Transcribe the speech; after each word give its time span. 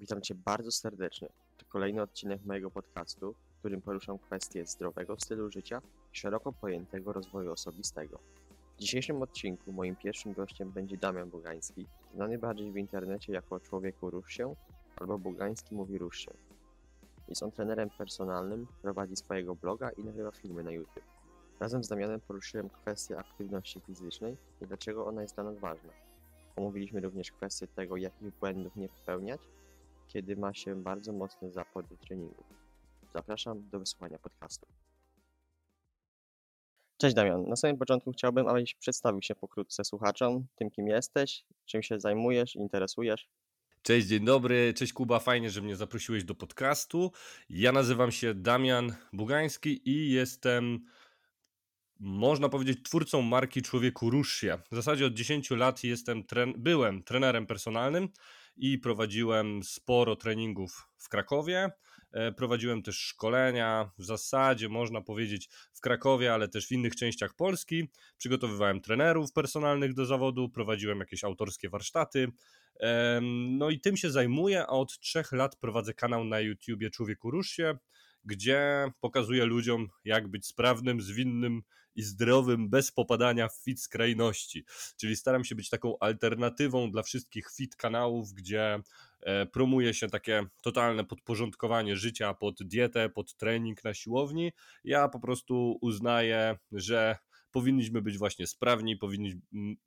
Witam 0.00 0.20
Cię 0.20 0.34
bardzo 0.34 0.72
serdecznie. 0.72 1.28
To 1.56 1.66
kolejny 1.68 2.02
odcinek 2.02 2.44
mojego 2.44 2.70
podcastu, 2.70 3.34
w 3.56 3.58
którym 3.58 3.82
poruszam 3.82 4.18
kwestie 4.18 4.66
zdrowego 4.66 5.16
stylu 5.18 5.50
życia 5.50 5.82
i 6.12 6.16
szeroko 6.16 6.52
pojętego 6.52 7.12
rozwoju 7.12 7.52
osobistego. 7.52 8.18
W 8.76 8.80
dzisiejszym 8.80 9.22
odcinku 9.22 9.72
moim 9.72 9.96
pierwszym 9.96 10.32
gościem 10.32 10.70
będzie 10.70 10.96
Damian 10.96 11.30
Bugański, 11.30 11.86
znany 12.14 12.38
bardziej 12.38 12.72
w 12.72 12.76
internecie 12.76 13.32
jako 13.32 13.60
Człowieku 13.60 14.10
Rusz 14.10 14.32
się 14.32 14.54
albo 14.96 15.18
Bugański 15.18 15.74
mówi 15.74 15.98
Rusz 15.98 16.18
się. 16.18 16.30
Jest 17.28 17.42
on 17.42 17.50
trenerem 17.52 17.90
personalnym, 17.90 18.66
prowadzi 18.82 19.16
swojego 19.16 19.54
bloga 19.54 19.90
i 19.90 20.04
nagrywa 20.04 20.30
filmy 20.30 20.62
na 20.62 20.70
YouTube. 20.70 21.04
Razem 21.60 21.84
z 21.84 21.88
Damianem 21.88 22.20
poruszyłem 22.20 22.70
kwestię 22.70 23.18
aktywności 23.18 23.80
fizycznej 23.80 24.36
i 24.62 24.66
dlaczego 24.66 25.06
ona 25.06 25.22
jest 25.22 25.34
dla 25.34 25.44
nas 25.44 25.58
ważna. 25.58 25.92
Omówiliśmy 26.56 27.00
również 27.00 27.32
kwestię 27.32 27.66
tego, 27.66 27.96
jakich 27.96 28.38
błędów 28.38 28.76
nie 28.76 28.88
popełniać, 28.88 29.40
kiedy 30.12 30.36
ma 30.36 30.54
się 30.54 30.82
bardzo 30.82 31.12
mocny 31.12 31.50
zapał 31.50 31.82
do 31.82 31.96
treningu. 31.96 32.44
Zapraszam 33.14 33.68
do 33.70 33.78
wysłuchania 33.78 34.18
podcastu. 34.18 34.66
Cześć 36.96 37.14
Damian. 37.14 37.48
Na 37.48 37.56
samym 37.56 37.78
początku 37.78 38.12
chciałbym, 38.12 38.48
abyś 38.48 38.74
przedstawił 38.74 39.22
się 39.22 39.34
pokrótce 39.34 39.84
słuchaczom, 39.84 40.46
tym 40.56 40.70
kim 40.70 40.88
jesteś, 40.88 41.44
czym 41.66 41.82
się 41.82 42.00
zajmujesz, 42.00 42.56
interesujesz. 42.56 43.28
Cześć, 43.82 44.06
dzień 44.06 44.24
dobry, 44.24 44.74
cześć 44.76 44.92
Kuba, 44.92 45.18
fajnie, 45.18 45.50
że 45.50 45.60
mnie 45.60 45.76
zaprosiłeś 45.76 46.24
do 46.24 46.34
podcastu. 46.34 47.12
Ja 47.50 47.72
nazywam 47.72 48.12
się 48.12 48.34
Damian 48.34 48.94
Bugański 49.12 49.90
i 49.90 50.10
jestem, 50.10 50.86
można 52.00 52.48
powiedzieć, 52.48 52.78
twórcą 52.82 53.22
marki 53.22 53.62
Człowieku 53.62 54.10
Rusz 54.10 54.32
się. 54.32 54.58
W 54.70 54.74
zasadzie 54.74 55.06
od 55.06 55.14
10 55.14 55.50
lat 55.50 55.84
jestem, 55.84 56.24
byłem 56.56 57.02
trenerem 57.02 57.46
personalnym 57.46 58.08
i 58.56 58.78
prowadziłem 58.78 59.62
sporo 59.62 60.16
treningów 60.16 60.88
w 60.96 61.08
Krakowie. 61.08 61.70
E, 62.12 62.32
prowadziłem 62.32 62.82
też 62.82 62.98
szkolenia, 62.98 63.90
w 63.98 64.04
zasadzie 64.04 64.68
można 64.68 65.00
powiedzieć 65.00 65.48
w 65.72 65.80
Krakowie, 65.80 66.34
ale 66.34 66.48
też 66.48 66.66
w 66.66 66.72
innych 66.72 66.96
częściach 66.96 67.34
Polski. 67.34 67.88
Przygotowywałem 68.16 68.80
trenerów 68.80 69.32
personalnych 69.32 69.94
do 69.94 70.06
zawodu, 70.06 70.48
prowadziłem 70.48 71.00
jakieś 71.00 71.24
autorskie 71.24 71.68
warsztaty. 71.68 72.28
No 73.50 73.70
i 73.70 73.80
tym 73.80 73.96
się 73.96 74.10
zajmuję, 74.10 74.62
a 74.62 74.66
od 74.66 74.98
trzech 74.98 75.32
lat 75.32 75.56
prowadzę 75.56 75.94
kanał 75.94 76.24
na 76.24 76.40
YouTubie 76.40 76.90
Człowieku 76.90 77.30
Rusz 77.30 77.58
gdzie 78.24 78.90
pokazuję 79.00 79.44
ludziom, 79.44 79.88
jak 80.04 80.28
być 80.28 80.46
sprawnym, 80.46 81.00
zwinnym 81.00 81.62
i 81.94 82.02
zdrowym, 82.02 82.70
bez 82.70 82.92
popadania 82.92 83.48
w 83.48 83.56
fit 83.64 83.80
skrajności. 83.80 84.64
Czyli 84.96 85.16
staram 85.16 85.44
się 85.44 85.54
być 85.54 85.68
taką 85.68 85.98
alternatywą 86.00 86.90
dla 86.90 87.02
wszystkich 87.02 87.50
fit 87.56 87.76
kanałów, 87.76 88.32
gdzie 88.32 88.78
e, 89.20 89.46
promuje 89.46 89.94
się 89.94 90.08
takie 90.08 90.46
totalne 90.60 91.04
podporządkowanie 91.04 91.96
życia 91.96 92.34
pod 92.34 92.62
dietę, 92.62 93.08
pod 93.08 93.36
trening 93.36 93.84
na 93.84 93.94
siłowni. 93.94 94.52
Ja 94.84 95.08
po 95.08 95.20
prostu 95.20 95.78
uznaję, 95.80 96.58
że 96.72 97.16
powinniśmy 97.50 98.02
być 98.02 98.18
właśnie 98.18 98.46
sprawni, 98.46 98.96
powinni, 98.96 99.40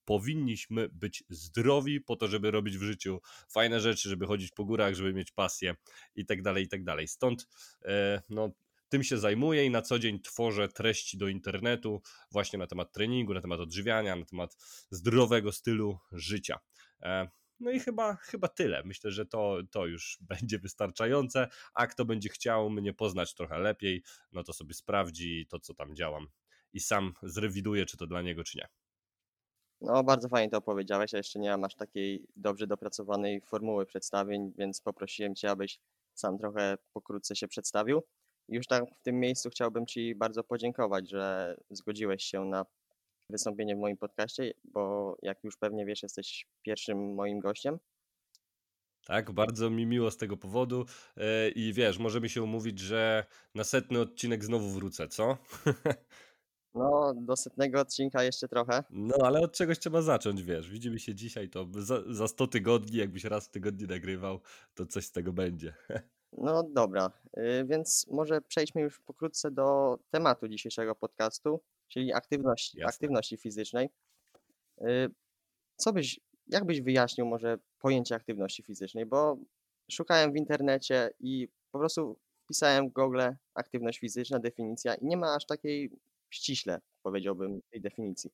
powinniśmy 0.06 0.90
być 0.90 1.24
zdrowi 1.30 2.02
po 2.02 2.16
to, 2.16 2.28
żeby 2.28 2.52
robić 2.52 2.78
w 2.78 2.84
życiu 2.84 3.22
fajne 3.50 3.80
rzeczy, 3.80 4.10
żeby 4.10 4.26
chodzić 4.26 4.52
po 4.52 4.66
górach, 4.66 4.94
żeby 4.94 5.14
mieć 5.14 5.32
pasję 5.32 5.76
i 6.16 6.26
tak 6.26 6.42
dalej, 6.42 6.64
i 6.64 6.68
tak 6.68 6.84
dalej. 6.84 7.08
Stąd 7.08 7.48
e, 7.86 8.22
no, 8.30 8.52
tym 8.90 9.04
się 9.04 9.18
zajmuję 9.18 9.66
i 9.66 9.70
na 9.70 9.82
co 9.82 10.00
dzień 10.00 10.20
tworzę 10.20 10.68
treści 10.68 11.18
do 11.18 11.28
internetu 11.28 12.02
właśnie 12.32 12.60
na 12.60 12.68
temat 12.68 12.92
treningu, 12.92 13.34
na 13.34 13.42
temat 13.42 13.60
odżywiania, 13.60 14.16
na 14.16 14.26
temat 14.26 14.58
zdrowego 14.90 15.52
stylu 15.52 15.98
życia. 16.12 16.60
E, 17.02 17.28
no 17.60 17.72
i 17.72 17.80
chyba, 17.80 18.16
chyba 18.16 18.48
tyle. 18.48 18.84
Myślę, 18.86 19.12
że 19.12 19.26
to, 19.26 19.58
to 19.72 19.86
już 19.86 20.18
będzie 20.30 20.60
wystarczające. 20.60 21.48
A 21.74 21.88
kto 21.88 22.06
będzie 22.06 22.30
chciał 22.30 22.70
mnie 22.70 22.94
poznać 22.94 23.34
trochę 23.34 23.60
lepiej, 23.60 24.04
no 24.32 24.44
to 24.44 24.54
sobie 24.54 24.74
sprawdzi 24.74 25.48
to, 25.50 25.60
co 25.60 25.74
tam 25.74 25.96
działam 25.96 26.28
i 26.74 26.80
sam 26.80 27.14
zrewiduje, 27.24 27.86
czy 27.86 27.98
to 27.98 28.08
dla 28.08 28.22
niego, 28.22 28.44
czy 28.44 28.58
nie. 28.58 28.68
No, 29.82 30.04
bardzo 30.04 30.30
fajnie 30.30 30.50
to 30.50 30.58
opowiedziałeś. 30.58 31.14
Ja 31.14 31.18
jeszcze 31.18 31.40
nie 31.40 31.50
mam 31.50 31.64
aż 31.64 31.76
takiej 31.76 32.28
dobrze 32.36 32.68
dopracowanej 32.68 33.42
formuły 33.42 33.86
przedstawień, 33.86 34.54
więc 34.58 34.82
poprosiłem 34.82 35.36
Cię, 35.36 35.50
abyś 35.50 35.80
sam 36.14 36.38
trochę 36.38 36.78
pokrótce 36.94 37.36
się 37.36 37.48
przedstawił. 37.48 38.04
Już 38.50 38.68
tak 38.68 38.84
w 39.00 39.02
tym 39.02 39.20
miejscu 39.20 39.50
chciałbym 39.50 39.86
Ci 39.86 40.16
bardzo 40.16 40.44
podziękować, 40.44 41.10
że 41.10 41.56
zgodziłeś 41.70 42.24
się 42.24 42.46
na 42.46 42.66
wystąpienie 43.30 43.76
w 43.76 43.80
moim 43.80 43.98
podcaście, 43.98 44.54
bo 44.64 45.16
jak 45.22 45.44
już 45.44 45.58
pewnie 45.58 45.86
wiesz, 45.86 46.04
jesteś 46.04 46.48
pierwszym 46.62 47.14
moim 47.14 47.40
gościem. 47.40 47.80
Tak, 49.06 49.32
bardzo 49.32 49.70
mi 49.70 49.86
miło 49.86 50.12
z 50.12 50.18
tego 50.18 50.38
powodu 50.38 50.86
e, 51.18 51.50
i 51.50 51.74
wiesz, 51.74 51.98
możemy 51.98 52.30
się 52.30 52.44
umówić, 52.44 52.80
że 52.80 53.26
na 53.56 53.64
setny 53.64 54.00
odcinek 54.00 54.46
znowu 54.46 54.70
wrócę, 54.70 55.08
co? 55.08 55.38
No, 56.76 57.14
do 57.16 57.36
setnego 57.36 57.80
odcinka 57.80 58.24
jeszcze 58.24 58.48
trochę. 58.48 58.84
No, 58.90 59.16
ale 59.24 59.40
od 59.40 59.52
czegoś 59.54 59.80
trzeba 59.80 60.02
zacząć, 60.02 60.44
wiesz. 60.44 60.70
Widzimy 60.70 61.00
się 61.00 61.16
dzisiaj, 61.16 61.50
to 61.50 61.68
za, 61.78 62.14
za 62.14 62.28
100 62.28 62.48
tygodni, 62.48 62.98
jakbyś 62.98 63.24
raz 63.24 63.48
w 63.48 63.50
tygodniu 63.50 63.88
nagrywał, 63.88 64.40
to 64.74 64.86
coś 64.86 65.06
z 65.06 65.12
tego 65.12 65.34
będzie. 65.34 65.74
No 66.38 66.64
dobra, 66.64 67.12
y, 67.38 67.66
więc 67.66 68.08
może 68.12 68.42
przejdźmy 68.42 68.82
już 68.82 69.00
pokrótce 69.00 69.52
do 69.52 69.98
tematu 70.12 70.48
dzisiejszego 70.48 70.96
podcastu, 70.96 71.62
czyli 71.88 72.14
aktywności, 72.14 72.80
Jasne. 72.80 72.90
aktywności 72.90 73.38
fizycznej. 73.38 73.90
Y, 74.82 75.12
co 75.78 75.94
byś, 75.94 76.20
jak 76.48 76.66
byś 76.66 76.82
wyjaśnił 76.82 77.26
może 77.26 77.58
pojęcie 77.80 78.16
aktywności 78.16 78.64
fizycznej? 78.64 79.06
Bo 79.06 79.38
szukałem 79.92 80.34
w 80.34 80.36
internecie 80.36 81.10
i 81.20 81.48
po 81.72 81.80
prostu 81.80 82.18
wpisałem 82.44 82.90
w 82.90 82.94
Google 82.94 83.22
aktywność 83.54 84.00
fizyczna, 84.00 84.40
definicja 84.40 84.96
i 84.96 85.06
nie 85.06 85.18
ma 85.18 85.36
aż 85.36 85.46
takiej 85.46 85.92
ściśle, 86.34 86.80
powiedziałbym, 87.04 87.60
tej 87.72 87.82
definicji. 87.82 88.30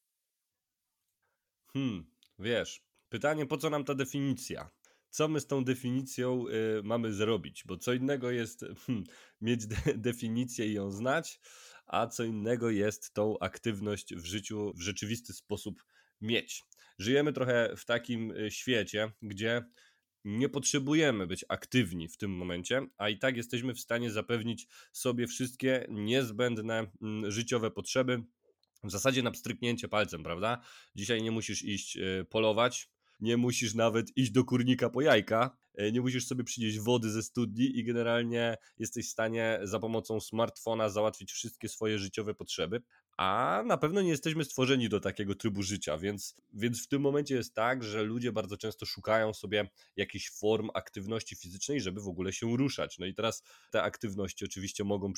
Hmm, 1.74 2.12
wiesz, 2.40 2.82
pytanie, 3.10 3.46
po 3.46 3.58
co 3.58 3.70
nam 3.70 3.86
ta 3.86 3.96
definicja? 3.96 4.70
Co 5.10 5.28
my 5.28 5.40
z 5.40 5.48
tą 5.48 5.64
definicją 5.64 6.46
y, 6.48 6.84
mamy 6.84 7.14
zrobić? 7.14 7.64
Bo 7.66 7.78
co 7.78 7.94
innego 7.94 8.32
jest 8.32 8.66
hmm, 8.86 9.04
mieć 9.42 9.68
de 9.68 9.76
definicję 9.96 10.68
i 10.68 10.74
ją 10.74 10.92
znać, 10.92 11.40
a 11.86 12.08
co 12.08 12.24
innego 12.24 12.70
jest 12.70 13.14
tą 13.14 13.40
aktywność 13.40 14.16
w 14.16 14.26
życiu 14.26 14.74
w 14.76 14.82
rzeczywisty 14.82 15.34
sposób 15.34 15.84
mieć. 16.22 16.64
Żyjemy 17.00 17.34
trochę 17.34 17.74
w 17.78 17.86
takim 17.86 18.32
y, 18.32 18.52
świecie, 18.52 19.12
gdzie 19.22 19.64
nie 20.26 20.50
potrzebujemy 20.50 21.28
być 21.28 21.46
aktywni 21.50 22.08
w 22.08 22.18
tym 22.18 22.32
momencie, 22.32 22.88
a 22.98 23.10
i 23.10 23.18
tak 23.18 23.38
jesteśmy 23.38 23.74
w 23.74 23.80
stanie 23.80 24.12
zapewnić 24.12 24.68
sobie 24.92 25.28
wszystkie 25.28 25.86
niezbędne 25.90 26.92
mm, 27.02 27.32
życiowe 27.32 27.72
potrzeby. 27.72 28.24
W 28.84 28.92
zasadzie 28.92 29.24
na 29.24 29.32
pstryknięcie 29.32 29.88
palcem, 29.88 30.24
prawda? 30.24 30.62
Dzisiaj 30.96 31.22
nie 31.22 31.32
musisz 31.32 31.64
iść 31.64 31.98
y, 31.98 32.26
polować, 32.30 32.90
nie 33.20 33.38
musisz 33.38 33.76
nawet 33.76 34.18
iść 34.18 34.32
do 34.32 34.44
kurnika 34.44 34.90
po 34.90 35.02
jajka, 35.02 35.58
e, 35.76 35.92
nie 35.92 36.02
musisz 36.02 36.28
sobie 36.28 36.44
przynieść 36.44 36.80
wody 36.80 37.12
ze 37.12 37.24
studni 37.24 37.78
i 37.80 37.84
generalnie 37.84 38.58
jesteś 38.80 39.08
w 39.08 39.12
stanie 39.12 39.60
za 39.64 39.80
pomocą 39.80 40.20
smartfona 40.20 40.90
załatwić 40.90 41.32
wszystkie 41.32 41.70
swoje 41.70 42.00
życiowe 42.00 42.34
potrzeby, 42.34 42.82
a 43.18 43.64
na 43.66 43.78
pewno 43.78 44.02
nie 44.02 44.10
jesteśmy 44.10 44.46
stworzeni 44.46 44.90
do 44.90 45.00
takiego 45.00 45.36
trybu 45.36 45.64
życia, 45.64 45.98
więc, 45.98 46.36
więc 46.54 46.84
w 46.84 46.88
tym 46.88 47.02
momencie 47.02 47.36
jest 47.36 47.54
tak, 47.54 47.84
że 47.84 48.04
ludzie 48.04 48.32
bardzo 48.32 48.58
często 48.58 48.86
szukają 48.86 49.34
sobie 49.34 49.70
jakichś 49.96 50.32
form 50.32 50.70
aktywności 50.74 51.36
fizycznej, 51.36 51.82
żeby 51.82 52.02
w 52.02 52.08
ogóle 52.08 52.34
się 52.34 52.58
ruszać. 52.58 53.00
No 53.00 53.06
i 53.06 53.14
teraz 53.14 53.44
te 53.72 53.84
aktywności 53.84 54.46
oczywiście 54.46 54.84
mogą, 54.84 55.14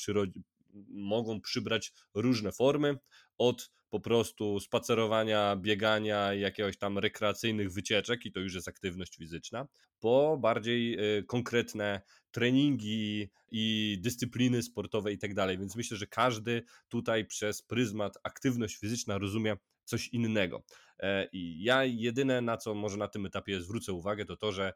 mogą 0.90 1.42
przybrać 1.42 1.94
różne 2.14 2.52
formy, 2.52 2.98
od 3.38 3.72
po 3.90 4.00
prostu 4.00 4.60
spacerowania, 4.60 5.56
biegania, 5.56 6.34
jakiegoś 6.34 6.78
tam 6.78 6.98
rekreacyjnych 6.98 7.74
wycieczek, 7.74 8.26
i 8.26 8.32
to 8.32 8.40
już 8.40 8.54
jest 8.54 8.68
aktywność 8.68 9.18
fizyczna, 9.18 9.68
po 10.00 10.38
bardziej 10.42 11.00
y, 11.18 11.24
konkretne 11.24 12.02
treningi 12.32 13.30
i 13.52 13.98
dyscypliny 14.02 14.64
sportowe 14.64 15.14
i 15.14 15.18
tak 15.18 15.34
dalej. 15.34 15.58
Więc 15.58 15.76
myślę, 15.76 15.98
że 15.98 16.08
każdy 16.08 16.64
tutaj 16.90 17.26
przez 17.26 17.62
pryzmat 17.62 18.18
aktywność 18.24 18.78
fizyczna 18.78 19.18
rozumie 19.18 19.58
coś 19.86 20.08
innego. 20.08 20.64
E, 21.00 21.28
I 21.34 21.64
ja 21.64 21.86
jedyne, 21.86 22.42
na 22.42 22.58
co 22.58 22.74
może 22.74 22.98
na 22.98 23.08
tym 23.08 23.26
etapie 23.26 23.62
zwrócę 23.62 23.94
uwagę, 23.94 24.26
to 24.26 24.38
to, 24.38 24.52
że 24.52 24.74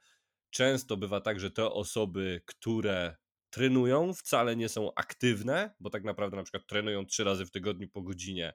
często 0.50 0.98
bywa 0.98 1.22
tak, 1.22 1.40
że 1.40 1.52
te 1.52 1.72
osoby, 1.72 2.42
które 2.46 3.16
trenują, 3.56 4.14
wcale 4.14 4.56
nie 4.56 4.70
są 4.70 4.94
aktywne, 4.96 5.76
bo 5.80 5.90
tak 5.90 6.04
naprawdę 6.04 6.38
na 6.38 6.44
przykład 6.44 6.68
trenują 6.68 7.06
trzy 7.06 7.24
razy 7.24 7.46
w 7.46 7.52
tygodniu 7.52 7.90
po 7.90 8.02
godzinie, 8.02 8.54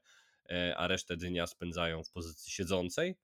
e, 0.51 0.77
a 0.77 0.89
resztę 0.89 1.17
dnia 1.17 1.47
spędzają 1.47 2.05
w 2.05 2.11
pozycji 2.11 2.53
siedzącej. 2.53 3.17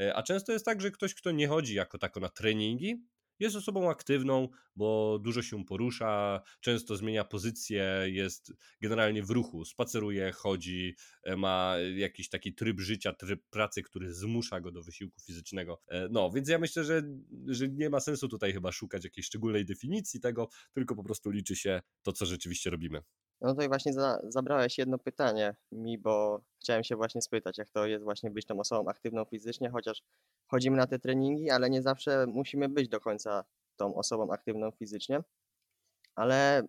E, 0.00 0.14
a 0.16 0.22
często 0.22 0.52
jest 0.52 0.64
tak, 0.64 0.80
że 0.80 0.90
ktoś, 0.90 1.14
kto 1.14 1.30
nie 1.30 1.48
chodzi 1.48 1.74
jako 1.74 1.98
tako 1.98 2.20
na 2.20 2.28
treningi, 2.28 3.06
jest 3.42 3.56
osobą 3.56 3.90
aktywną, 3.90 4.48
bo 4.76 5.18
dużo 5.22 5.42
się 5.42 5.64
porusza, 5.64 6.42
często 6.60 6.96
zmienia 6.96 7.24
pozycję, 7.24 8.04
jest 8.06 8.52
generalnie 8.80 9.22
w 9.22 9.30
ruchu, 9.30 9.64
spaceruje, 9.64 10.32
chodzi, 10.32 10.96
e, 11.22 11.36
ma 11.36 11.74
jakiś 11.96 12.28
taki 12.28 12.54
tryb 12.54 12.80
życia, 12.80 13.12
tryb 13.12 13.42
pracy, 13.50 13.82
który 13.82 14.14
zmusza 14.14 14.60
go 14.60 14.72
do 14.72 14.82
wysiłku 14.82 15.20
fizycznego. 15.20 15.82
E, 15.88 16.08
No, 16.08 16.30
więc 16.30 16.48
ja 16.48 16.58
myślę, 16.58 16.84
że, 16.84 17.02
że 17.46 17.68
nie 17.68 17.90
ma 17.90 18.00
sensu 18.00 18.28
tutaj 18.28 18.52
chyba 18.52 18.72
szukać 18.72 19.04
jakiejś 19.04 19.26
szczególnej 19.26 19.64
definicji 19.64 20.20
tego, 20.20 20.48
tylko 20.72 20.94
po 20.94 21.04
prostu 21.04 21.30
liczy 21.30 21.56
się 21.56 21.82
to, 22.02 22.12
co 22.12 22.26
rzeczywiście 22.26 22.70
robimy. 22.70 23.02
No 23.42 23.54
to 23.54 23.62
i 23.62 23.68
właśnie 23.68 23.92
za, 23.92 24.20
zabrałeś 24.28 24.78
jedno 24.78 24.98
pytanie 24.98 25.54
mi, 25.72 25.98
bo 25.98 26.40
chciałem 26.60 26.84
się 26.84 26.96
właśnie 26.96 27.22
spytać, 27.22 27.58
jak 27.58 27.70
to 27.70 27.86
jest 27.86 28.04
właśnie 28.04 28.30
być 28.30 28.46
tą 28.46 28.60
osobą 28.60 28.90
aktywną 28.90 29.24
fizycznie, 29.24 29.70
chociaż 29.70 30.02
chodzimy 30.46 30.76
na 30.76 30.86
te 30.86 30.98
treningi, 30.98 31.50
ale 31.50 31.70
nie 31.70 31.82
zawsze 31.82 32.26
musimy 32.26 32.68
być 32.68 32.88
do 32.88 33.00
końca 33.00 33.44
tą 33.76 33.94
osobą 33.94 34.32
aktywną 34.32 34.70
fizycznie. 34.70 35.20
Ale 36.14 36.66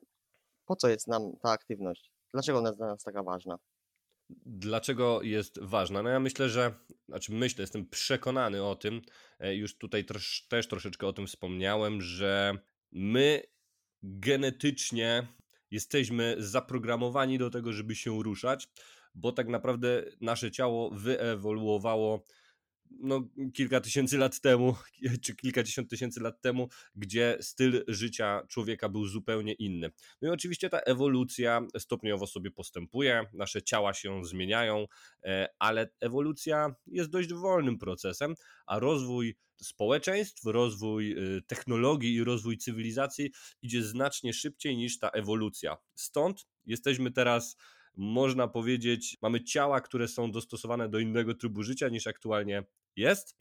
po 0.66 0.76
co 0.76 0.90
jest 0.90 1.08
nam 1.08 1.38
ta 1.42 1.50
aktywność? 1.50 2.12
Dlaczego 2.34 2.58
ona 2.60 2.70
jest 2.70 2.80
dla 2.80 2.88
nas 2.88 3.04
taka 3.04 3.24
ważna? 3.24 3.60
Dlaczego 4.46 5.22
jest 5.22 5.60
ważna? 5.60 6.04
No 6.04 6.10
ja 6.10 6.20
myślę, 6.20 6.50
że, 6.50 6.74
znaczy 7.08 7.34
myślę, 7.34 7.62
jestem 7.64 7.90
przekonany 7.90 8.64
o 8.64 8.76
tym, 8.76 9.02
e, 9.40 9.56
już 9.56 9.78
tutaj 9.78 10.06
trosz, 10.06 10.48
też 10.48 10.68
troszeczkę 10.68 11.08
o 11.08 11.14
tym 11.14 11.28
wspomniałem, 11.28 12.02
że 12.02 12.58
my 12.92 13.44
genetycznie 14.04 15.28
jesteśmy 15.74 16.36
zaprogramowani 16.40 17.38
do 17.38 17.50
tego, 17.50 17.74
żeby 17.74 17.96
się 17.96 18.24
ruszać, 18.24 18.68
bo 19.16 19.32
tak 19.32 19.48
naprawdę 19.48 20.04
nasze 20.22 20.52
ciało 20.52 20.90
wyewoluowawało 20.92 22.26
no, 23.00 23.30
kilka 23.54 23.82
tysięcy 23.82 24.18
lat 24.18 24.42
temu, 24.42 24.76
czy 25.24 25.36
kilkadziesiąt 25.36 25.90
tysięcy 25.90 26.22
lat 26.22 26.42
temu, 26.42 26.70
gdzie 26.96 27.38
styl 27.42 27.84
życia 27.88 28.42
człowieka 28.50 28.90
był 28.90 29.08
zupełnie 29.08 29.54
inny. 29.54 29.92
No 30.22 30.30
i 30.30 30.32
oczywiście 30.32 30.70
ta 30.70 30.80
ewolucja 30.80 31.62
stopniowo 31.78 32.28
sobie 32.28 32.52
postępuje, 32.52 33.26
nasze 33.34 33.62
ciała 33.62 33.94
się 33.94 34.26
zmieniają, 34.26 34.86
e, 35.24 35.48
ale 35.60 35.90
ewolucja 36.00 36.76
jest 36.88 37.10
dość 37.10 37.34
wolnym 37.34 37.78
procesem, 37.78 38.36
a 38.66 38.80
rozwój 38.80 39.36
społeczeństw, 39.64 40.46
rozwój 40.46 41.12
y, 41.38 41.42
technologii 41.42 42.14
i 42.14 42.24
rozwój 42.24 42.58
cywilizacji 42.58 43.32
idzie 43.62 43.84
znacznie 43.84 44.34
szybciej 44.34 44.78
niż 44.78 45.00
ta 45.00 45.10
ewolucja. 45.10 45.78
Stąd 45.96 46.48
jesteśmy 46.66 47.12
teraz 47.12 47.58
można 47.98 48.48
powiedzieć, 48.48 49.18
mamy 49.22 49.44
ciała, 49.44 49.82
które 49.82 50.08
są 50.08 50.32
dostosowane 50.32 50.90
do 50.90 51.00
innego 51.00 51.34
trybu 51.34 51.64
życia 51.64 51.90
niż 51.90 52.08
aktualnie 52.08 52.64
jest. 52.96 53.36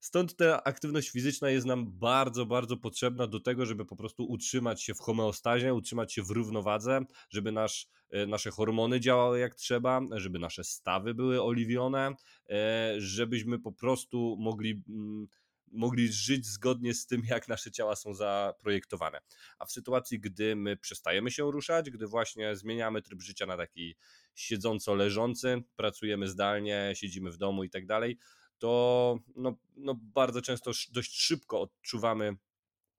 Stąd 0.00 0.36
ta 0.36 0.64
aktywność 0.64 1.10
fizyczna 1.10 1.50
jest 1.50 1.66
nam 1.66 1.98
bardzo, 1.98 2.46
bardzo 2.46 2.76
potrzebna 2.76 3.26
do 3.26 3.40
tego, 3.40 3.66
żeby 3.66 3.84
po 3.84 3.96
prostu 3.96 4.24
utrzymać 4.24 4.82
się 4.82 4.94
w 4.94 5.00
homeostazie, 5.00 5.74
utrzymać 5.74 6.12
się 6.14 6.22
w 6.22 6.30
równowadze, 6.30 7.00
żeby 7.30 7.52
nasz, 7.52 7.86
e, 8.10 8.26
nasze 8.26 8.50
hormony 8.50 9.00
działały 9.00 9.38
jak 9.38 9.54
trzeba, 9.54 10.00
żeby 10.10 10.38
nasze 10.38 10.64
stawy 10.64 11.14
były 11.14 11.42
oliwione, 11.42 12.14
e, 12.50 12.94
żebyśmy 12.98 13.58
po 13.58 13.72
prostu 13.72 14.36
mogli 14.40 14.82
mm, 14.88 15.26
mogli 15.72 16.12
żyć 16.12 16.46
zgodnie 16.46 16.94
z 16.94 17.06
tym, 17.06 17.22
jak 17.24 17.48
nasze 17.48 17.70
ciała 17.70 17.96
są 17.96 18.14
zaprojektowane. 18.14 19.20
A 19.58 19.64
w 19.64 19.72
sytuacji, 19.72 20.20
gdy 20.20 20.56
my 20.56 20.76
przestajemy 20.76 21.30
się 21.30 21.50
ruszać, 21.50 21.90
gdy 21.90 22.06
właśnie 22.06 22.56
zmieniamy 22.56 23.02
tryb 23.02 23.22
życia 23.22 23.46
na 23.46 23.56
taki 23.56 23.96
siedząco-leżący, 24.34 25.62
pracujemy 25.76 26.28
zdalnie, 26.28 26.92
siedzimy 26.94 27.30
w 27.30 27.36
domu 27.36 27.64
i 27.64 27.70
tak 27.70 27.86
dalej, 27.86 28.18
to 28.58 29.18
no, 29.36 29.58
no 29.76 29.94
bardzo 30.00 30.42
często 30.42 30.70
dość 30.92 31.20
szybko 31.20 31.60
odczuwamy 31.60 32.36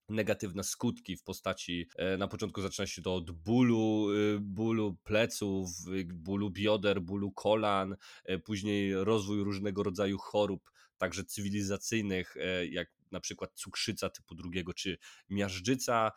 negatywne 0.09 0.63
skutki 0.63 1.17
w 1.17 1.23
postaci, 1.23 1.89
e, 1.95 2.17
na 2.17 2.27
początku 2.27 2.61
zaczyna 2.61 2.87
się 2.87 3.01
to 3.01 3.15
od 3.15 3.31
bólu, 3.31 4.09
y, 4.11 4.39
bólu 4.41 4.97
pleców, 5.03 5.69
y, 5.87 6.05
bólu 6.05 6.49
bioder, 6.49 7.01
bólu 7.01 7.31
kolan, 7.31 7.95
e, 8.25 8.39
później 8.39 8.93
rozwój 8.93 9.43
różnego 9.43 9.83
rodzaju 9.83 10.17
chorób, 10.17 10.71
także 10.99 11.23
cywilizacyjnych, 11.23 12.37
e, 12.37 12.65
jak 12.65 12.89
na 13.11 13.19
przykład 13.19 13.53
cukrzyca 13.53 14.09
typu 14.09 14.35
drugiego, 14.35 14.73
czy 14.73 14.97
miażdżyca, 15.29 16.11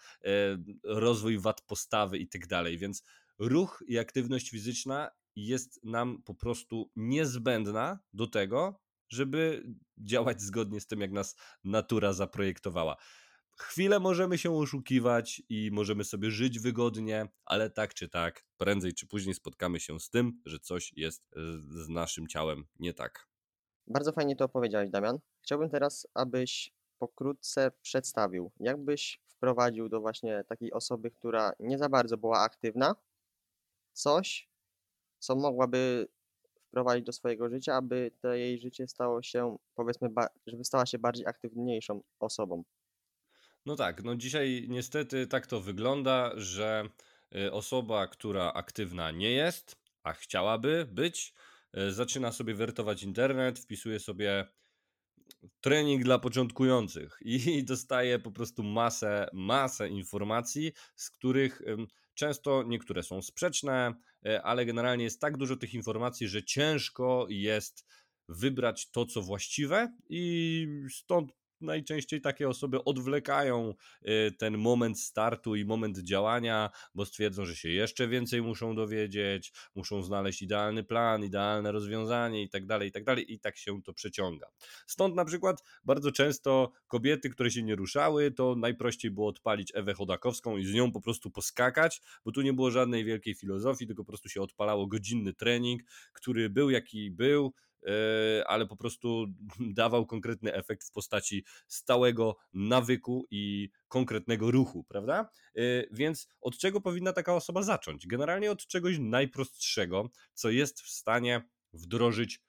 rozwój 0.85 1.39
wad 1.39 1.61
postawy 1.61 2.19
i 2.19 2.29
tak 2.29 2.47
dalej, 2.47 2.79
więc 2.79 3.03
ruch 3.39 3.85
i 3.87 3.99
aktywność 3.99 4.51
fizyczna 4.51 5.11
jest 5.37 5.85
nam 5.85 6.23
po 6.23 6.35
prostu 6.35 6.91
niezbędna 6.97 7.99
do 8.13 8.27
tego, 8.27 8.81
żeby 9.09 9.65
działać 9.99 10.43
zgodnie 10.43 10.81
z 10.81 10.87
tym, 10.87 11.01
jak 11.01 11.13
nas 11.13 11.37
natura 11.65 12.13
zaprojektowała. 12.13 12.97
Chwilę 13.59 14.01
możemy 14.01 14.39
się 14.39 14.57
oszukiwać 14.57 15.43
i 15.49 15.71
możemy 15.73 16.05
sobie 16.05 16.31
żyć 16.31 16.59
wygodnie, 16.59 17.29
ale 17.45 17.71
tak 17.71 17.95
czy 17.95 18.09
tak, 18.09 18.45
prędzej 18.57 18.95
czy 18.95 19.07
później 19.07 19.35
spotkamy 19.35 19.81
się 19.81 20.01
z 20.01 20.11
tym, 20.11 20.43
że 20.47 20.59
coś 20.59 20.93
jest 20.97 21.23
z 21.59 21.89
naszym 21.89 22.29
ciałem 22.29 22.65
nie 22.79 22.95
tak. 22.95 23.32
Bardzo 23.87 24.13
fajnie 24.13 24.37
to 24.37 24.45
opowiedziałeś, 24.45 24.91
Damian. 24.91 25.19
Chciałbym 25.43 25.71
teraz, 25.71 26.07
abyś 26.15 26.73
pokrótce 26.99 27.71
przedstawił, 27.83 28.51
jak 28.61 28.85
byś 28.85 29.21
wprowadził 29.27 29.89
do 29.89 30.01
właśnie 30.01 30.45
takiej 30.45 30.73
osoby, 30.73 31.11
która 31.11 31.53
nie 31.61 31.79
za 31.79 31.89
bardzo 31.89 32.17
była 32.17 32.41
aktywna, 32.41 32.95
coś, 33.93 34.49
co 35.19 35.37
mogłaby 35.37 36.09
wprowadzić 36.69 37.07
do 37.07 37.13
swojego 37.13 37.51
życia, 37.51 37.75
aby 37.75 38.11
to 38.21 38.33
jej 38.33 38.59
życie 38.59 38.89
stało 38.89 39.23
się, 39.23 39.57
powiedzmy, 39.75 40.09
żeby 40.47 40.65
stała 40.65 40.87
się 40.87 40.99
bardziej 40.99 41.27
aktywniejszą 41.27 42.03
osobą. 42.21 42.65
No 43.67 43.77
tak, 43.77 44.05
no 44.05 44.17
dzisiaj 44.17 44.67
niestety 44.69 45.27
tak 45.27 45.47
to 45.47 45.61
wygląda, 45.61 46.33
że 46.37 46.89
y, 47.37 47.53
osoba, 47.53 48.07
która 48.07 48.53
aktywna 48.53 49.11
nie 49.11 49.31
jest, 49.31 49.77
a 50.03 50.13
chciałaby 50.13 50.89
być, 50.93 51.35
zaczyna 51.91 52.33
sobie 52.33 52.55
wertować 52.55 53.03
internet, 53.03 53.59
wpisuje 53.59 54.01
sobie 54.01 54.47
trening 55.61 56.05
dla 56.05 56.19
początkujących 56.19 57.19
i 57.21 57.65
dostaje 57.65 58.19
po 58.19 58.31
prostu 58.31 58.63
masę, 58.63 59.29
masę 59.33 59.89
informacji, 59.89 60.73
z 60.97 61.11
których 61.11 61.63
często 62.15 62.63
niektóre 62.63 63.03
są 63.03 63.23
sprzeczne, 63.23 63.95
y, 64.27 64.43
ale 64.43 64.67
generalnie 64.67 65.05
jest 65.05 65.21
tak 65.21 65.37
dużo 65.37 65.57
tych 65.57 65.75
informacji, 65.75 66.29
że 66.29 66.43
ciężko 66.43 67.27
jest 67.29 67.87
wybrać 68.29 68.91
to, 68.91 69.07
co 69.07 69.23
właściwe, 69.23 69.93
i 70.09 70.67
stąd 70.91 71.33
najczęściej 71.63 72.21
takie 72.21 72.49
osoby 72.49 72.85
odwlekają 72.85 73.75
y, 74.03 74.33
ten 74.39 74.59
moment 74.59 75.01
startu 75.01 75.57
i 75.57 75.65
moment 75.65 75.99
działania, 75.99 76.71
bo 76.95 77.05
stwierdzą, 77.05 77.45
że 77.45 77.57
się 77.57 77.69
jeszcze 77.69 78.09
więcej 78.09 78.43
muszą 78.43 78.75
dowiedzieć, 78.75 79.53
muszą 79.75 80.03
znaleźć 80.03 80.43
idealny 80.43 80.85
plan, 80.85 81.25
idealne 81.25 81.73
rozwiązanie 81.73 82.43
i 82.43 82.49
tak 82.49 82.67
dalej, 82.67 82.89
i 82.89 82.93
tak 82.93 83.05
dalej, 83.05 83.33
i 83.33 83.39
tak 83.39 83.57
się 83.57 83.83
to 83.83 83.93
przeciąga. 83.93 84.47
Stąd 84.87 85.15
na 85.15 85.25
przykład 85.25 85.63
bardzo 85.85 86.13
często 86.13 86.73
kobiety, 86.87 87.31
które 87.31 87.51
się 87.51 87.63
nie 87.63 87.77
ruszały, 87.77 88.31
to 88.31 88.57
najprościej 88.57 89.11
było 89.11 89.29
odpalić 89.29 89.73
Ewę 89.75 89.95
Chodakowską 89.95 90.57
i 90.57 90.65
z 90.65 90.75
nią 90.75 90.93
po 90.93 91.01
prostu 91.01 91.31
poskakać, 91.31 92.01
bo 92.25 92.33
tu 92.33 92.43
nie 92.43 92.53
było 92.53 92.71
żadnej 92.71 93.05
wielkiej 93.05 93.35
filozofii, 93.35 93.87
tylko 93.87 94.05
po 94.05 94.09
prostu 94.09 94.29
się 94.29 94.43
odpalało 94.43 94.87
godzinny 94.87 95.35
trening, 95.35 95.83
który 96.13 96.51
był 96.51 96.71
jaki 96.71 97.11
był, 97.11 97.55
ale 98.47 98.67
po 98.67 98.77
prostu 98.77 99.27
dawał 99.61 100.07
konkretny 100.07 100.55
efekt 100.55 100.89
w 100.89 100.93
postaci 100.93 101.45
stałego 101.67 102.37
nawyku 102.53 103.27
i 103.31 103.71
konkretnego 103.89 104.51
ruchu, 104.51 104.85
prawda? 104.85 105.29
E, 105.55 105.61
więc 105.91 106.29
od 106.41 106.59
czego 106.59 106.81
powinna 106.81 107.13
taka 107.13 107.35
osoba 107.35 107.63
zacząć? 107.63 108.07
Generalnie 108.07 108.51
od 108.51 108.67
czegoś 108.67 108.99
najprostszego, 108.99 110.11
co 110.35 110.51
jest 110.51 110.81
w 110.81 110.91
stanie 110.91 111.49
wdrożyć 111.73 112.41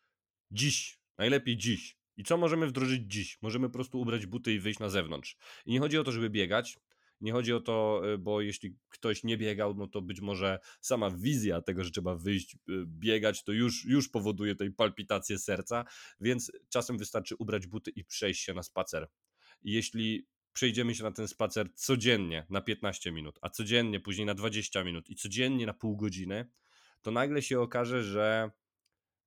dziś, 0.52 1.00
najlepiej 1.18 1.58
dziś. 1.58 1.98
I 2.18 2.24
co 2.24 2.38
możemy 2.38 2.68
wdrożyć 2.68 3.02
dziś? 3.06 3.38
Możemy 3.42 3.68
po 3.68 3.74
prostu 3.74 4.02
ubrać 4.02 4.26
buty 4.26 4.54
i 4.54 4.60
wyjść 4.60 4.80
na 4.80 4.90
zewnątrz. 4.90 5.38
I 5.66 5.72
nie 5.72 5.80
chodzi 5.80 5.98
o 5.98 6.04
to, 6.04 6.12
żeby 6.12 6.30
biegać, 6.30 6.78
nie 7.22 7.32
chodzi 7.32 7.54
o 7.54 7.60
to, 7.60 8.02
y, 8.14 8.18
bo 8.18 8.42
jeśli 8.42 8.76
ktoś 8.90 9.24
nie 9.24 9.38
biegał, 9.38 9.76
no 9.76 9.88
to 9.88 10.02
być 10.02 10.22
może 10.22 10.60
sama 10.82 11.12
wizja 11.12 11.62
tego, 11.62 11.84
że 11.84 11.92
trzeba 11.92 12.16
wyjść, 12.16 12.56
y, 12.56 12.58
biegać, 12.88 13.44
to 13.44 13.52
już, 13.52 13.86
już 13.86 14.10
powoduje 14.10 14.56
tej 14.56 14.72
palpitację 14.72 15.40
serca, 15.40 15.86
więc 16.22 16.52
czasem 16.70 16.98
wystarczy 16.98 17.36
ubrać 17.36 17.68
buty 17.68 17.92
i 17.92 18.06
przejść 18.06 18.44
się 18.44 18.54
na 18.54 18.64
spacer. 18.64 19.08
Jeśli 19.62 20.28
przejdziemy 20.54 20.96
się 20.96 21.04
na 21.04 21.12
ten 21.12 21.28
spacer 21.28 21.74
codziennie 21.76 22.46
na 22.50 22.62
15 22.62 23.12
minut, 23.12 23.40
a 23.42 23.50
codziennie 23.50 24.00
później 24.00 24.26
na 24.26 24.34
20 24.34 24.84
minut 24.84 25.10
i 25.10 25.16
codziennie 25.16 25.66
na 25.66 25.74
pół 25.74 25.98
godziny, 25.98 26.50
to 27.02 27.12
nagle 27.12 27.42
się 27.42 27.60
okaże, 27.60 28.04
że 28.04 28.52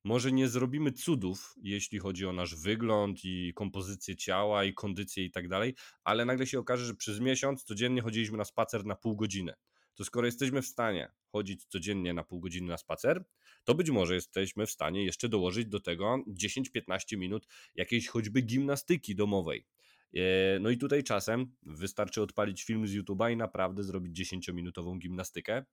może 0.07 0.33
nie 0.33 0.49
zrobimy 0.49 0.93
cudów, 0.93 1.55
jeśli 1.63 1.99
chodzi 1.99 2.27
o 2.27 2.33
nasz 2.33 2.55
wygląd 2.55 3.25
i 3.25 3.53
kompozycję 3.55 4.17
ciała 4.17 4.65
i 4.65 4.75
kondycję 4.75 5.25
i 5.25 5.31
tak 5.31 5.49
dalej, 5.49 5.75
ale 6.05 6.25
nagle 6.25 6.47
się 6.47 6.59
okaże, 6.59 6.87
że 6.87 6.95
przez 6.95 7.21
miesiąc 7.21 7.65
codziennie 7.65 8.03
chodziliśmy 8.03 8.39
na 8.39 8.45
spacer 8.45 8.85
na 8.85 8.97
pół 8.97 9.17
godziny. 9.17 9.53
To 9.95 10.05
skoro 10.05 10.27
jesteśmy 10.27 10.63
w 10.63 10.67
stanie 10.67 11.13
chodzić 11.33 11.65
codziennie 11.65 12.15
na 12.15 12.25
pół 12.25 12.41
godziny 12.41 12.69
na 12.69 12.77
spacer, 12.77 13.25
to 13.65 13.75
być 13.75 13.91
może 13.91 14.15
jesteśmy 14.15 14.67
w 14.67 14.71
stanie 14.71 15.05
jeszcze 15.05 15.29
dołożyć 15.29 15.67
do 15.67 15.81
tego 15.81 16.19
10-15 16.29 17.19
minut 17.19 17.47
jakiejś 17.75 18.09
choćby 18.09 18.43
gimnastyki 18.43 19.15
domowej. 19.15 19.67
E, 20.15 20.59
No 20.61 20.71
i 20.71 20.79
tutaj 20.79 21.05
czasem 21.05 21.57
wystarczy 21.63 22.23
odpalić 22.23 22.65
film 22.65 22.87
z 22.87 22.95
YouTube'a 22.95 23.33
i 23.33 23.37
naprawdę 23.37 23.85
zrobić 23.85 24.33
10-minutową 24.33 24.99
gimnastykę 24.99 25.65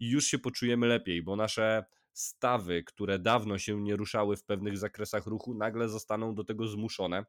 i 0.00 0.08
już 0.08 0.26
się 0.26 0.38
poczujemy 0.38 0.86
lepiej, 0.86 1.22
bo 1.22 1.36
nasze 1.36 1.84
stawy, 2.14 2.82
które 2.82 3.18
dawno 3.18 3.58
się 3.58 3.82
nie 3.82 3.96
ruszały 3.96 4.36
w 4.36 4.44
pewnych 4.44 4.78
zakresach 4.78 5.26
ruchu, 5.26 5.54
nagle 5.54 5.88
zostaną 5.88 6.34
do 6.34 6.44
tego 6.44 6.66
zmuszone. 6.66 7.24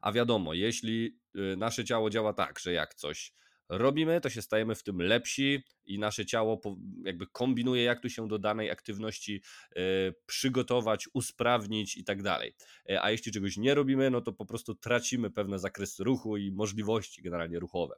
A 0.00 0.12
wiadomo, 0.12 0.54
jeśli 0.54 1.18
y, 1.36 1.56
nasze 1.56 1.84
ciało 1.84 2.10
działa 2.10 2.32
tak, 2.32 2.58
że 2.58 2.72
jak 2.72 2.94
coś 2.94 3.32
robimy, 3.68 4.20
to 4.20 4.30
się 4.30 4.42
stajemy 4.42 4.74
w 4.74 4.82
tym 4.82 5.02
lepsi 5.02 5.64
i 5.84 5.98
nasze 5.98 6.26
ciało 6.26 6.60
jakby 7.04 7.26
kombinuje, 7.26 7.82
jak 7.82 8.00
tu 8.00 8.10
się 8.10 8.28
do 8.28 8.38
danej 8.38 8.70
aktywności 8.70 9.42
y, 9.76 10.14
przygotować, 10.26 11.08
usprawnić 11.12 11.96
i 11.96 12.04
tak 12.04 12.22
dalej. 12.22 12.54
Y, 12.90 13.00
A 13.00 13.10
jeśli 13.10 13.32
czegoś 13.32 13.56
nie 13.56 13.74
robimy, 13.74 14.10
no 14.10 14.20
to 14.20 14.32
po 14.32 14.46
prostu 14.46 14.74
tracimy 14.74 15.30
pewne 15.30 15.58
zakresy 15.58 16.04
ruchu 16.04 16.36
i 16.36 16.52
możliwości 16.52 17.22
generalnie 17.22 17.58
ruchowe. 17.58 17.94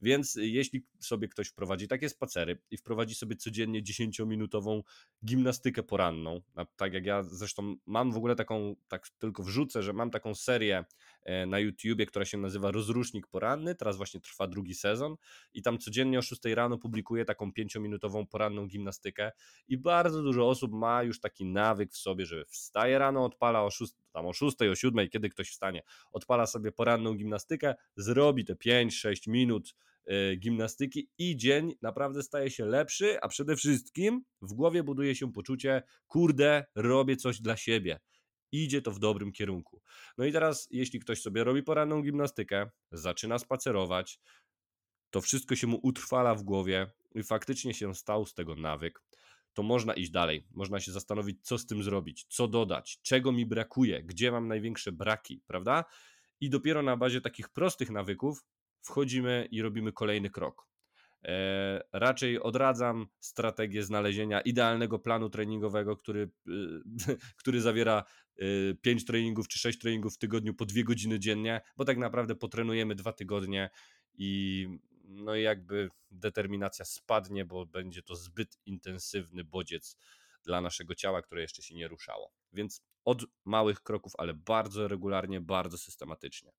Więc 0.00 0.36
y, 0.36 0.46
jeśli 0.46 0.86
sobie 1.00 1.28
ktoś 1.28 1.48
wprowadzi 1.48 1.88
takie 1.88 2.08
spacery 2.08 2.58
i 2.70 2.76
wprowadzi 2.76 3.14
sobie 3.14 3.36
codziennie 3.36 3.82
10-minutową 3.82 4.82
gimnastykę 5.24 5.82
poranną, 5.82 6.40
tak 6.76 6.94
jak 6.94 7.06
ja 7.06 7.22
zresztą 7.22 7.76
mam 7.86 8.12
w 8.12 8.16
ogóle 8.16 8.36
taką, 8.36 8.76
tak 8.88 9.08
tylko 9.18 9.42
wrzucę, 9.42 9.82
że 9.82 9.92
mam 9.92 10.10
taką 10.10 10.34
serię 10.34 10.84
e, 11.22 11.46
na 11.46 11.58
YouTubie, 11.58 12.06
która 12.06 12.24
się 12.24 12.38
nazywa 12.38 12.70
Rozrusznik 12.70 13.26
Poranny, 13.26 13.74
teraz 13.74 13.96
właśnie 13.96 14.20
trwa 14.20 14.46
drugi 14.46 14.74
sezon 14.74 15.16
i 15.54 15.62
tam 15.62 15.78
codziennie 15.78 16.18
o 16.18 16.22
6 16.22 16.44
rano 16.44 16.78
publikuję 16.78 17.24
taką 17.28 17.50
5-minutową 17.50 18.26
poranną 18.26 18.66
gimnastykę 18.66 19.32
i 19.68 19.78
bardzo 19.78 20.22
dużo 20.22 20.48
osób 20.48 20.72
ma 20.72 21.02
już 21.02 21.20
taki 21.20 21.44
nawyk 21.44 21.92
w 21.92 21.96
sobie, 21.96 22.26
że 22.26 22.44
wstaje 22.44 22.98
rano, 22.98 23.24
odpala 23.24 23.64
o 23.64 23.70
6, 23.70 23.92
tam 24.12 24.26
o 24.26 24.32
6, 24.32 24.56
o 24.62 24.74
7, 24.74 25.08
kiedy 25.08 25.28
ktoś 25.28 25.50
wstanie, 25.50 25.82
odpala 26.12 26.46
sobie 26.46 26.72
poranną 26.72 27.14
gimnastykę, 27.14 27.74
zrobi 27.96 28.44
te 28.44 28.54
5-6 28.54 29.30
minut 29.30 29.76
e, 30.06 30.36
gimnastyki 30.36 31.08
i 31.18 31.36
dzień 31.36 31.74
naprawdę 31.82 32.22
staje 32.22 32.50
się 32.50 32.64
lepszy, 32.64 33.20
a 33.20 33.28
przede 33.28 33.56
wszystkim 33.56 34.24
w 34.42 34.52
głowie 34.52 34.82
buduje 34.82 35.14
się 35.14 35.32
poczucie, 35.32 35.82
kurde, 36.06 36.64
robię 36.74 37.16
coś 37.16 37.40
dla 37.40 37.56
siebie. 37.56 38.00
Idzie 38.52 38.82
to 38.82 38.90
w 38.90 38.98
dobrym 38.98 39.32
kierunku. 39.32 39.82
No 40.18 40.24
i 40.24 40.32
teraz, 40.32 40.68
jeśli 40.70 41.00
ktoś 41.00 41.20
sobie 41.20 41.44
robi 41.44 41.62
poranną 41.62 42.02
gimnastykę, 42.02 42.70
zaczyna 42.92 43.38
spacerować, 43.38 44.20
to 45.10 45.20
wszystko 45.20 45.56
się 45.56 45.66
mu 45.66 45.80
utrwala 45.82 46.34
w 46.34 46.42
głowie 46.42 46.86
i 47.14 47.22
faktycznie 47.22 47.74
się 47.74 47.94
stał 47.94 48.26
z 48.26 48.34
tego 48.34 48.54
nawyk, 48.54 49.02
to 49.54 49.62
można 49.62 49.94
iść 49.94 50.10
dalej. 50.10 50.46
Można 50.50 50.80
się 50.80 50.92
zastanowić, 50.92 51.38
co 51.42 51.58
z 51.58 51.66
tym 51.66 51.82
zrobić, 51.82 52.26
co 52.28 52.48
dodać, 52.48 53.00
czego 53.02 53.32
mi 53.32 53.46
brakuje, 53.46 54.02
gdzie 54.02 54.32
mam 54.32 54.48
największe 54.48 54.92
braki, 54.92 55.42
prawda? 55.46 55.84
I 56.40 56.50
dopiero 56.50 56.82
na 56.82 56.96
bazie 56.96 57.20
takich 57.20 57.48
prostych 57.48 57.90
nawyków 57.90 58.44
wchodzimy 58.80 59.48
i 59.50 59.62
robimy 59.62 59.92
kolejny 59.92 60.30
krok. 60.30 60.68
E, 61.24 61.82
raczej 61.92 62.40
odradzam 62.40 63.06
strategię 63.20 63.82
znalezienia 63.82 64.40
idealnego 64.40 64.98
planu 64.98 65.30
treningowego, 65.30 65.96
który, 65.96 66.30
y, 66.48 67.16
który 67.40 67.60
zawiera 67.60 68.04
5 68.82 69.04
treningów 69.04 69.48
czy 69.48 69.58
6 69.58 69.78
treningów 69.78 70.14
w 70.14 70.18
tygodniu 70.18 70.54
po 70.54 70.66
2 70.66 70.82
godziny 70.82 71.18
dziennie, 71.18 71.60
bo 71.76 71.84
tak 71.84 71.98
naprawdę 71.98 72.34
potrenujemy 72.34 72.94
2 72.94 73.12
tygodnie 73.12 73.70
i 74.14 74.66
no 75.08 75.34
i 75.34 75.42
jakby 75.42 75.88
determinacja 76.10 76.84
spadnie, 76.84 77.44
bo 77.44 77.66
będzie 77.66 78.02
to 78.02 78.16
zbyt 78.16 78.58
intensywny 78.66 79.44
bodziec 79.44 79.96
dla 80.44 80.60
naszego 80.60 80.94
ciała, 80.94 81.22
które 81.22 81.40
jeszcze 81.40 81.62
się 81.62 81.74
nie 81.74 81.88
ruszało. 81.88 82.32
Więc 82.52 82.82
od 83.04 83.24
małych 83.44 83.82
kroków, 83.82 84.12
ale 84.18 84.34
bardzo 84.34 84.88
regularnie, 84.88 85.40
bardzo 85.40 85.78
systematycznie. 85.78 86.52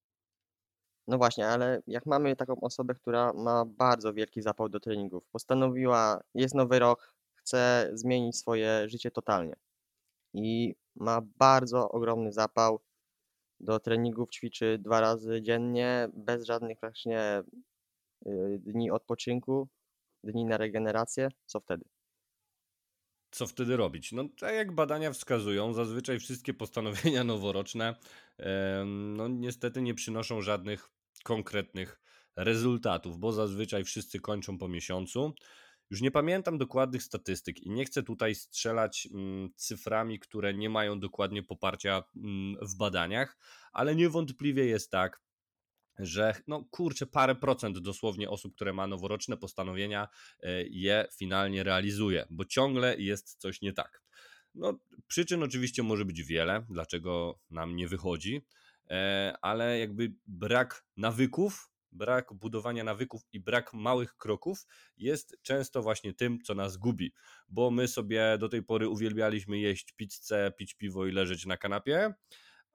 No 1.08 1.18
właśnie, 1.18 1.48
ale 1.48 1.82
jak 1.88 2.06
mamy 2.06 2.36
taką 2.36 2.60
osobę, 2.62 2.96
która 2.96 3.34
ma 3.34 3.66
bardzo 3.66 4.14
wielki 4.14 4.42
zapał 4.42 4.70
do 4.70 4.80
treningów, 4.80 5.28
postanowiła, 5.32 6.22
jest 6.34 6.56
nowy 6.56 6.80
rok, 6.80 7.16
chce 7.36 7.90
zmienić 7.94 8.38
swoje 8.38 8.90
życie 8.90 9.12
totalnie 9.12 9.56
i 10.34 10.76
ma 10.96 11.22
bardzo 11.22 11.92
ogromny 11.92 12.32
zapał 12.32 12.80
do 13.60 13.80
treningów, 13.80 14.30
ćwiczy 14.30 14.78
dwa 14.80 15.02
razy 15.02 15.42
dziennie, 15.42 16.10
bez 16.14 16.46
żadnych 16.46 16.80
właśnie 16.80 17.44
dni 18.60 18.92
odpoczynku, 18.92 19.68
dni 20.24 20.46
na 20.46 20.58
regenerację, 20.58 21.30
co 21.46 21.60
wtedy? 21.60 21.86
Co 23.32 23.48
wtedy 23.48 23.78
robić? 23.78 24.12
No, 24.12 24.24
tak 24.40 24.56
jak 24.56 24.76
badania 24.76 25.12
wskazują, 25.12 25.74
zazwyczaj 25.74 26.20
wszystkie 26.20 26.54
postanowienia 26.54 27.24
noworoczne 27.34 27.96
no, 28.86 29.28
niestety 29.28 29.82
nie 29.82 29.94
przynoszą 29.94 30.42
żadnych 30.42 30.90
konkretnych 31.24 32.02
rezultatów, 32.36 33.20
bo 33.20 33.32
zazwyczaj 33.32 33.84
wszyscy 33.84 34.20
kończą 34.20 34.58
po 34.58 34.68
miesiącu. 34.68 35.34
Już 35.90 36.02
nie 36.02 36.12
pamiętam 36.12 36.58
dokładnych 36.58 37.04
statystyk 37.04 37.60
i 37.60 37.70
nie 37.70 37.86
chcę 37.86 38.04
tutaj 38.04 38.36
strzelać 38.36 39.08
mm, 39.14 39.50
cyframi, 39.56 40.20
które 40.20 40.54
nie 40.54 40.70
mają 40.70 41.00
dokładnie 41.00 41.44
poparcia 41.44 42.04
mm, 42.16 42.58
w 42.62 42.76
badaniach, 42.76 43.38
ale 43.72 43.96
niewątpliwie 43.96 44.66
jest 44.66 44.92
tak, 44.92 45.22
że 46.00 46.36
no 46.48 46.66
kurczę, 46.72 47.06
parę 47.06 47.36
procent 47.36 47.80
dosłownie 47.80 48.30
osób, 48.30 48.56
które 48.56 48.74
ma 48.74 48.88
noworoczne 48.88 49.38
postanowienia, 49.38 50.08
e, 50.44 50.64
je 50.64 51.08
finalnie 51.18 51.64
realizuje, 51.64 52.26
bo 52.30 52.46
ciągle 52.46 52.96
jest 52.98 53.36
coś 53.36 53.62
nie 53.62 53.74
tak. 53.74 54.02
No, 54.56 54.80
przyczyn 55.08 55.44
oczywiście 55.44 55.84
może 55.84 56.06
być 56.06 56.24
wiele, 56.24 56.66
dlaczego 56.70 57.40
nam 57.50 57.76
nie 57.76 57.88
wychodzi, 57.88 58.42
e, 58.90 59.34
ale 59.42 59.80
jakby 59.80 60.14
brak 60.28 60.86
nawyków, 60.98 61.70
brak 61.92 62.34
budowania 62.34 62.84
nawyków 62.84 63.22
i 63.34 63.40
brak 63.40 63.74
małych 63.74 64.18
kroków 64.18 64.66
jest 64.98 65.38
często 65.42 65.82
właśnie 65.82 66.14
tym, 66.14 66.40
co 66.42 66.56
nas 66.56 66.78
gubi, 66.78 67.14
bo 67.48 67.72
my 67.72 67.88
sobie 67.88 68.38
do 68.40 68.50
tej 68.50 68.64
pory 68.64 68.88
uwielbialiśmy 68.88 69.60
jeść 69.60 69.92
pizzę, 69.92 70.52
pić 70.58 70.74
piwo 70.74 71.06
i 71.06 71.12
leżeć 71.12 71.46
na 71.46 71.58
kanapie, 71.58 72.14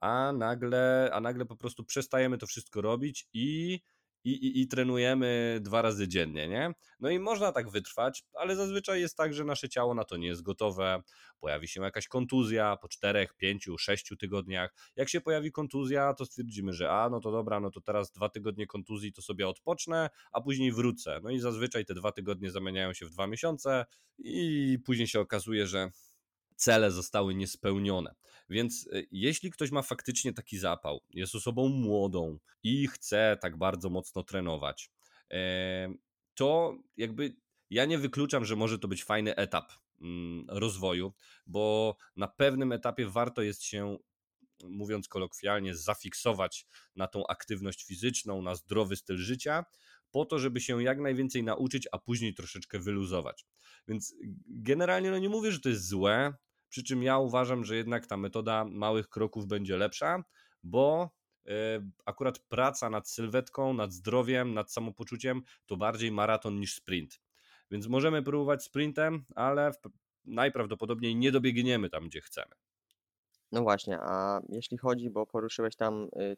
a 0.01 0.33
nagle, 0.33 1.11
a 1.13 1.21
nagle 1.21 1.47
po 1.47 1.57
prostu 1.57 1.85
przestajemy 1.85 2.39
to 2.39 2.47
wszystko 2.47 2.81
robić 2.81 3.29
i, 3.33 3.81
i, 4.25 4.31
i, 4.31 4.61
i 4.61 4.69
trenujemy 4.69 5.59
dwa 5.63 5.83
razy 5.83 6.09
dziennie, 6.09 6.49
nie? 6.49 6.73
No 7.01 7.11
i 7.11 7.19
można 7.19 7.53
tak 7.53 7.71
wytrwać, 7.71 8.25
ale 8.35 8.57
zazwyczaj 8.57 9.01
jest 9.01 9.17
tak, 9.17 9.35
że 9.35 9.45
nasze 9.45 9.69
ciało 9.69 9.95
na 9.95 10.05
to 10.05 10.17
nie 10.17 10.27
jest 10.27 10.43
gotowe, 10.43 11.03
pojawi 11.41 11.69
się 11.69 11.83
jakaś 11.83 12.09
kontuzja 12.09 12.77
po 12.77 12.89
czterech, 12.89 13.35
pięciu, 13.35 13.79
sześciu 13.79 14.17
tygodniach. 14.17 14.75
Jak 14.97 15.09
się 15.09 15.21
pojawi 15.21 15.53
kontuzja, 15.53 16.15
to 16.15 16.27
stwierdzimy, 16.27 16.73
że 16.73 16.91
a, 16.91 17.11
no 17.11 17.21
to 17.21 17.31
dobra, 17.31 17.61
no 17.61 17.71
to 17.71 17.81
teraz 17.81 18.13
dwa 18.13 18.29
tygodnie 18.29 18.67
kontuzji 18.67 19.13
to 19.13 19.23
sobie 19.23 19.49
odpocznę, 19.49 20.11
a 20.33 20.41
później 20.41 20.73
wrócę. 20.73 21.21
No 21.23 21.31
i 21.31 21.39
zazwyczaj 21.39 21.85
te 21.85 21.95
dwa 21.95 22.13
tygodnie 22.13 22.51
zamieniają 22.51 22.93
się 22.93 23.07
w 23.07 23.11
dwa 23.11 23.27
miesiące 23.27 23.85
i 24.19 24.79
później 24.85 25.09
się 25.09 25.21
okazuje, 25.21 25.67
że 25.67 25.91
cele 26.57 26.91
zostały 26.91 27.35
niespełnione. 27.35 28.15
Więc 28.51 28.87
y, 28.87 29.09
jeśli 29.11 29.51
ktoś 29.51 29.71
ma 29.71 29.83
faktycznie 29.83 30.33
taki 30.33 30.59
zapał, 30.59 31.01
jest 31.11 31.35
osobą 31.35 31.69
młodą 31.69 32.39
i 32.63 32.89
chce 32.89 33.39
tak 33.41 33.57
bardzo 33.57 33.91
mocno 33.91 34.23
trenować, 34.23 34.91
to 36.35 36.79
jakby 36.97 37.37
ja 37.71 37.85
nie 37.85 37.99
wykluczam, 37.99 38.45
że 38.45 38.57
może 38.57 38.79
to 38.79 38.89
być 38.89 39.05
fajny 39.05 39.37
etap 39.37 39.73
mm, 40.01 40.47
rozwoju, 40.49 41.13
bo 41.47 41.97
na 42.17 42.29
pewnym 42.29 42.73
etapie 42.73 43.07
warto 43.07 43.43
jest 43.43 43.63
się, 43.63 43.99
mówiąc 44.65 45.09
kolokwialnie, 45.09 45.75
zafiksować 45.75 46.67
na 46.97 47.07
tą 47.07 47.27
aktywność 47.27 47.85
fizyczną, 47.85 48.43
na 48.43 48.55
zdrowy 48.55 48.97
styl 48.97 49.17
życia, 49.17 49.65
po 50.15 50.25
to, 50.25 50.39
żeby 50.39 50.61
się 50.61 50.83
jak 50.83 51.01
najwięcej 51.01 51.43
nauczyć, 51.45 51.89
a 51.93 51.99
później 51.99 52.35
troszeczkę 52.35 52.79
wyluzować. 52.79 53.47
Więc 53.89 54.15
generalnie 54.47 55.11
no 55.11 55.19
nie 55.19 55.29
mówię, 55.29 55.53
że 55.53 55.61
to 55.61 55.69
jest 55.69 55.89
złe, 55.89 56.35
przy 56.69 56.85
czym 56.85 57.03
ja 57.03 57.19
uważam, 57.19 57.65
że 57.65 57.77
jednak 57.77 58.07
ta 58.07 58.17
metoda 58.17 58.65
małych 58.65 59.09
kroków 59.09 59.47
będzie 59.47 59.77
lepsza, 59.77 60.25
bo 60.63 61.11
e, 61.49 61.51
akurat 62.05 62.39
praca 62.39 62.91
nad 62.91 63.09
sylwetką, 63.09 63.75
nad 63.75 63.93
zdrowiem, 63.93 64.55
nad 64.55 64.73
samopoczuciem 64.73 65.43
to 65.67 65.77
bardziej 65.77 66.13
maraton 66.13 66.61
niż 66.61 66.75
sprint. 66.75 67.21
Więc 67.71 67.87
możemy 67.87 68.23
próbować 68.23 68.65
sprintem, 68.65 69.25
ale 69.35 69.73
najprawdopodobniej 70.25 71.17
nie 71.17 71.33
dobiegniemy 71.33 71.91
tam, 71.91 72.09
gdzie 72.09 72.21
chcemy. 72.21 72.55
No 73.53 73.63
właśnie, 73.63 73.99
a 74.01 74.41
jeśli 74.49 74.79
chodzi, 74.79 75.11
bo 75.11 75.27
poruszyłeś 75.27 75.77
tam 75.77 76.09
y, 76.21 76.37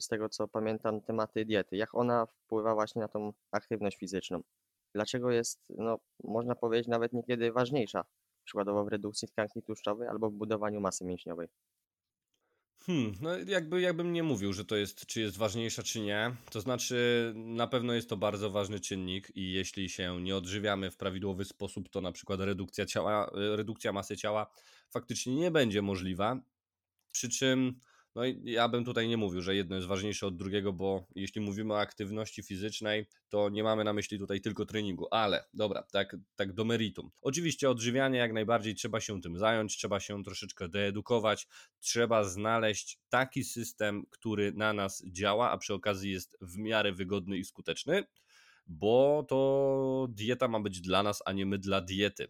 z 0.00 0.08
tego 0.08 0.28
co 0.28 0.48
pamiętam 0.48 1.00
tematy 1.00 1.44
diety, 1.44 1.76
jak 1.76 1.94
ona 1.94 2.26
wpływa 2.26 2.74
właśnie 2.74 3.02
na 3.02 3.08
tą 3.08 3.32
aktywność 3.50 3.96
fizyczną? 3.98 4.40
Dlaczego 4.94 5.30
jest, 5.30 5.60
no 5.68 5.98
można 6.24 6.54
powiedzieć 6.54 6.88
nawet 6.88 7.12
niekiedy 7.12 7.52
ważniejsza, 7.52 8.04
przykładowo 8.44 8.84
w 8.84 8.88
redukcji 8.88 9.28
tkanki 9.28 9.62
tłuszczowej 9.62 10.08
albo 10.08 10.30
w 10.30 10.34
budowaniu 10.34 10.80
masy 10.80 11.04
mięśniowej? 11.04 11.48
Hmm, 12.86 13.14
no 13.20 13.38
jakby, 13.38 13.80
jakbym 13.80 14.12
nie 14.12 14.22
mówił, 14.22 14.52
że 14.52 14.64
to 14.64 14.76
jest, 14.76 15.06
czy 15.06 15.20
jest 15.20 15.36
ważniejsza, 15.36 15.82
czy 15.82 16.00
nie. 16.00 16.36
To 16.50 16.60
znaczy, 16.60 17.32
na 17.36 17.66
pewno 17.66 17.92
jest 17.92 18.08
to 18.08 18.16
bardzo 18.16 18.50
ważny 18.50 18.80
czynnik 18.80 19.36
i 19.36 19.52
jeśli 19.52 19.88
się 19.88 20.20
nie 20.22 20.36
odżywiamy 20.36 20.90
w 20.90 20.96
prawidłowy 20.96 21.44
sposób, 21.44 21.88
to 21.88 22.00
na 22.00 22.12
przykład 22.12 22.40
redukcja 22.40 22.86
ciała, 22.86 23.30
redukcja 23.34 23.92
masy 23.92 24.16
ciała 24.16 24.50
faktycznie 24.90 25.34
nie 25.34 25.50
będzie 25.50 25.82
możliwa. 25.82 26.40
Przy 27.12 27.28
czym 27.28 27.80
No 28.14 28.24
i 28.24 28.42
ja 28.44 28.68
bym 28.68 28.84
tutaj 28.84 29.08
nie 29.08 29.16
mówił, 29.16 29.42
że 29.42 29.54
jedno 29.54 29.76
jest 29.76 29.88
ważniejsze 29.88 30.26
od 30.26 30.36
drugiego, 30.36 30.72
bo 30.72 31.06
jeśli 31.14 31.40
mówimy 31.40 31.74
o 31.74 31.80
aktywności 31.80 32.42
fizycznej, 32.42 33.06
to 33.28 33.48
nie 33.48 33.62
mamy 33.62 33.84
na 33.84 33.92
myśli 33.92 34.18
tutaj 34.18 34.40
tylko 34.40 34.66
treningu, 34.66 35.06
ale 35.10 35.44
dobra, 35.54 35.82
tak, 35.82 36.16
tak 36.36 36.52
do 36.52 36.64
meritum. 36.64 37.10
Oczywiście 37.22 37.70
odżywianie 37.70 38.18
jak 38.18 38.32
najbardziej 38.32 38.74
trzeba 38.74 39.00
się 39.00 39.20
tym 39.20 39.38
zająć, 39.38 39.76
trzeba 39.76 40.00
się 40.00 40.24
troszeczkę 40.24 40.68
deedukować, 40.68 41.46
trzeba 41.80 42.24
znaleźć 42.24 42.98
taki 43.08 43.44
system, 43.44 44.06
który 44.10 44.52
na 44.52 44.72
nas 44.72 45.02
działa, 45.06 45.50
a 45.50 45.58
przy 45.58 45.74
okazji 45.74 46.12
jest 46.12 46.38
w 46.40 46.58
miarę 46.58 46.92
wygodny 46.92 47.38
i 47.38 47.44
skuteczny, 47.44 48.04
bo 48.66 49.24
to 49.28 50.08
dieta 50.10 50.48
ma 50.48 50.60
być 50.60 50.80
dla 50.80 51.02
nas, 51.02 51.22
a 51.26 51.32
nie 51.32 51.46
my 51.46 51.58
dla 51.58 51.80
diety. 51.80 52.28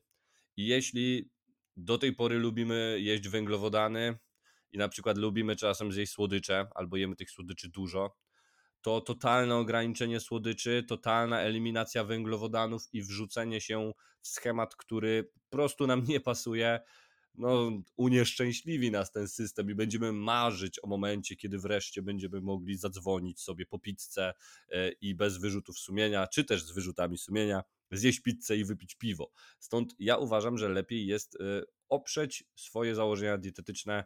I 0.57 0.67
jeśli 0.67 1.31
do 1.77 1.99
tej 1.99 2.13
pory 2.13 2.39
lubimy 2.39 2.97
jeść 3.01 3.29
węglowodany 3.29 4.19
i 4.73 4.79
na 4.79 4.89
przykład 4.89 5.19
lubimy 5.19 5.57
czasem 5.57 5.93
zjeść 5.93 6.13
słodycze, 6.13 6.69
albo 6.75 6.97
jemy 6.97 7.17
tych 7.17 7.31
słodyczy 7.31 7.69
dużo, 7.69 8.17
to 8.83 9.01
totalne 9.01 9.57
ograniczenie 9.57 10.21
słodyczy, 10.21 10.85
totalna 10.89 11.41
eliminacja 11.41 12.05
węglowodanów 12.05 12.83
i 12.93 13.03
wrzucenie 13.03 13.61
się 13.61 13.93
w 14.21 14.29
schemat, 14.29 14.77
który 14.77 15.25
po 15.25 15.57
prostu 15.57 15.87
nam 15.87 16.05
nie 16.05 16.21
pasuje, 16.21 16.81
no, 17.35 17.83
unieszczęśliwi 17.97 18.91
nas 18.91 19.13
ten 19.13 19.29
system 19.29 19.71
i 19.71 19.75
będziemy 19.75 20.13
marzyć 20.13 20.85
o 20.85 20.87
momencie, 20.87 21.37
kiedy 21.37 21.59
wreszcie 21.59 22.03
będziemy 22.03 22.41
mogli 22.41 22.77
zadzwonić 22.77 23.41
sobie 23.41 23.67
po 23.67 23.79
pizzę 23.79 24.33
e, 24.69 24.93
i 24.93 25.15
bez 25.15 25.39
wyrzutów 25.39 25.79
sumienia, 25.79 26.27
czy 26.27 26.45
też 26.45 26.65
z 26.65 26.71
wyrzutami 26.71 27.19
sumienia, 27.19 27.63
zjeść 27.91 28.21
pizzę 28.21 28.57
i 28.57 28.65
wypić 28.65 28.95
piwo. 28.95 29.31
Stąd 29.59 29.95
ja 29.99 30.17
uważam, 30.17 30.59
że 30.59 30.69
lepiej 30.69 31.07
jest 31.07 31.37
e, 31.41 31.63
oprzeć 31.89 32.45
swoje 32.57 32.95
założenia 32.95 33.39
dietetyczne 33.39 34.05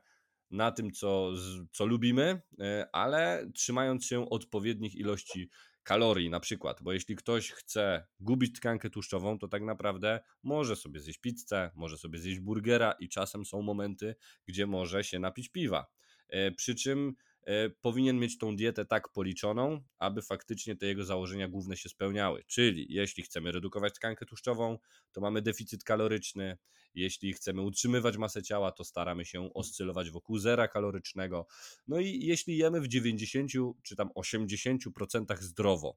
na 0.50 0.72
tym, 0.72 0.90
co, 0.90 1.32
co 1.72 1.86
lubimy, 1.86 2.40
e, 2.60 2.88
ale 2.92 3.50
trzymając 3.54 4.06
się 4.06 4.30
odpowiednich 4.30 4.94
ilości 4.94 5.50
kalorii 5.82 6.30
na 6.30 6.40
przykład, 6.40 6.82
bo 6.82 6.92
jeśli 6.92 7.16
ktoś 7.16 7.50
chce 7.50 8.06
gubić 8.20 8.56
tkankę 8.56 8.90
tłuszczową, 8.90 9.38
to 9.38 9.48
tak 9.48 9.62
naprawdę 9.62 10.20
może 10.42 10.76
sobie 10.76 11.00
zjeść 11.00 11.18
pizzę, 11.18 11.70
może 11.74 11.98
sobie 11.98 12.18
zjeść 12.18 12.40
burgera 12.40 12.92
i 12.92 13.08
czasem 13.08 13.44
są 13.44 13.62
momenty, 13.62 14.14
gdzie 14.46 14.66
może 14.66 15.04
się 15.04 15.18
napić 15.18 15.48
piwa. 15.48 15.86
E, 16.28 16.52
przy 16.52 16.74
czym 16.74 17.14
powinien 17.80 18.18
mieć 18.18 18.38
tą 18.38 18.56
dietę 18.56 18.84
tak 18.84 19.12
policzoną, 19.12 19.80
aby 19.98 20.22
faktycznie 20.22 20.76
te 20.76 20.86
jego 20.86 21.04
założenia 21.04 21.48
główne 21.48 21.76
się 21.76 21.88
spełniały. 21.88 22.44
Czyli 22.46 22.86
jeśli 22.88 23.22
chcemy 23.22 23.52
redukować 23.52 23.94
tkankę 23.94 24.26
tłuszczową, 24.26 24.78
to 25.12 25.20
mamy 25.20 25.42
deficyt 25.42 25.84
kaloryczny. 25.84 26.58
Jeśli 26.94 27.32
chcemy 27.32 27.62
utrzymywać 27.62 28.16
masę 28.16 28.42
ciała, 28.42 28.72
to 28.72 28.84
staramy 28.84 29.24
się 29.24 29.54
oscylować 29.54 30.10
wokół 30.10 30.38
zera 30.38 30.68
kalorycznego. 30.68 31.46
No 31.86 32.00
i 32.00 32.26
jeśli 32.26 32.56
jemy 32.56 32.80
w 32.80 32.88
90 32.88 33.50
czy 33.82 33.96
tam 33.96 34.08
80% 34.08 35.36
zdrowo, 35.40 35.96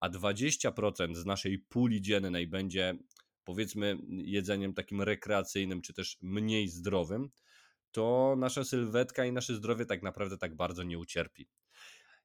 a 0.00 0.10
20% 0.10 1.14
z 1.14 1.26
naszej 1.26 1.58
puli 1.58 2.02
dziennej 2.02 2.46
będzie 2.46 2.98
powiedzmy 3.44 3.98
jedzeniem 4.08 4.74
takim 4.74 5.02
rekreacyjnym, 5.02 5.82
czy 5.82 5.94
też 5.94 6.18
mniej 6.22 6.68
zdrowym, 6.68 7.30
to 7.92 8.34
nasza 8.38 8.64
sylwetka 8.64 9.24
i 9.24 9.32
nasze 9.32 9.54
zdrowie 9.54 9.86
tak 9.86 10.02
naprawdę 10.02 10.38
tak 10.38 10.56
bardzo 10.56 10.82
nie 10.82 10.98
ucierpi. 10.98 11.48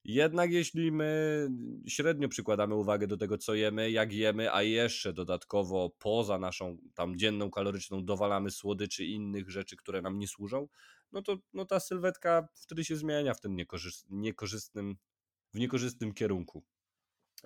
Jednak 0.03 0.51
jeśli 0.51 0.91
my 0.91 1.49
średnio 1.87 2.29
przykładamy 2.29 2.75
uwagę 2.75 3.07
do 3.07 3.17
tego, 3.17 3.37
co 3.37 3.55
jemy, 3.55 3.91
jak 3.91 4.13
jemy, 4.13 4.53
a 4.53 4.63
jeszcze 4.63 5.13
dodatkowo 5.13 5.89
poza 5.99 6.37
naszą 6.37 6.77
tam 6.93 7.17
dzienną 7.17 7.51
kaloryczną 7.51 8.05
dowalamy 8.05 8.51
słodyczy 8.51 9.05
i 9.05 9.13
innych 9.13 9.49
rzeczy, 9.49 9.75
które 9.75 10.01
nam 10.01 10.19
nie 10.19 10.27
służą, 10.27 10.67
no 11.11 11.21
to 11.21 11.37
no 11.53 11.65
ta 11.65 11.79
sylwetka 11.79 12.47
wtedy 12.53 12.85
się 12.85 12.95
zmienia 12.95 13.33
w 13.33 13.41
tym 13.41 13.55
niekorzystnym, 14.09 14.95
w 15.53 15.59
niekorzystnym 15.59 16.13
kierunku. 16.13 16.63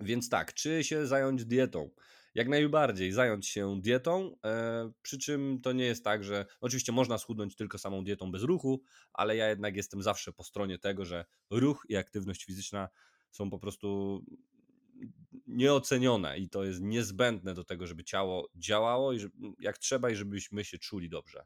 Więc 0.01 0.29
tak, 0.29 0.53
czy 0.53 0.83
się 0.83 1.07
zająć 1.07 1.45
dietą? 1.45 1.89
Jak 2.33 2.47
najbardziej 2.49 3.11
zająć 3.11 3.47
się 3.47 3.81
dietą, 3.81 4.35
e, 4.45 4.91
przy 5.01 5.17
czym 5.19 5.59
to 5.63 5.71
nie 5.71 5.85
jest 5.85 6.03
tak, 6.03 6.23
że 6.23 6.45
oczywiście 6.61 6.91
można 6.91 7.17
schudnąć 7.17 7.55
tylko 7.55 7.77
samą 7.77 8.03
dietą 8.03 8.31
bez 8.31 8.43
ruchu, 8.43 8.81
ale 9.13 9.35
ja 9.35 9.49
jednak 9.49 9.75
jestem 9.75 10.01
zawsze 10.01 10.33
po 10.33 10.43
stronie 10.43 10.79
tego, 10.79 11.05
że 11.05 11.25
ruch 11.49 11.85
i 11.89 11.95
aktywność 11.95 12.45
fizyczna 12.45 12.89
są 13.31 13.49
po 13.49 13.59
prostu 13.59 14.19
nieocenione 15.47 16.37
i 16.39 16.49
to 16.49 16.63
jest 16.63 16.81
niezbędne 16.81 17.53
do 17.53 17.63
tego, 17.63 17.87
żeby 17.87 18.03
ciało 18.03 18.49
działało 18.55 19.13
i 19.13 19.19
jak 19.59 19.77
trzeba 19.77 20.09
i 20.09 20.15
żebyśmy 20.15 20.65
się 20.65 20.77
czuli 20.77 21.09
dobrze. 21.09 21.45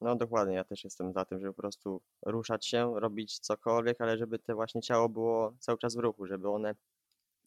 No 0.00 0.16
dokładnie, 0.16 0.54
ja 0.54 0.64
też 0.64 0.84
jestem 0.84 1.12
za 1.12 1.24
tym, 1.24 1.40
żeby 1.40 1.54
po 1.54 1.62
prostu 1.62 2.02
ruszać 2.26 2.66
się, 2.66 2.92
robić 3.00 3.38
cokolwiek, 3.38 4.00
ale 4.00 4.18
żeby 4.18 4.38
te 4.38 4.54
właśnie 4.54 4.82
ciało 4.82 5.08
było 5.08 5.54
cały 5.58 5.78
czas 5.78 5.96
w 5.96 5.98
ruchu, 5.98 6.26
żeby 6.26 6.48
one 6.50 6.74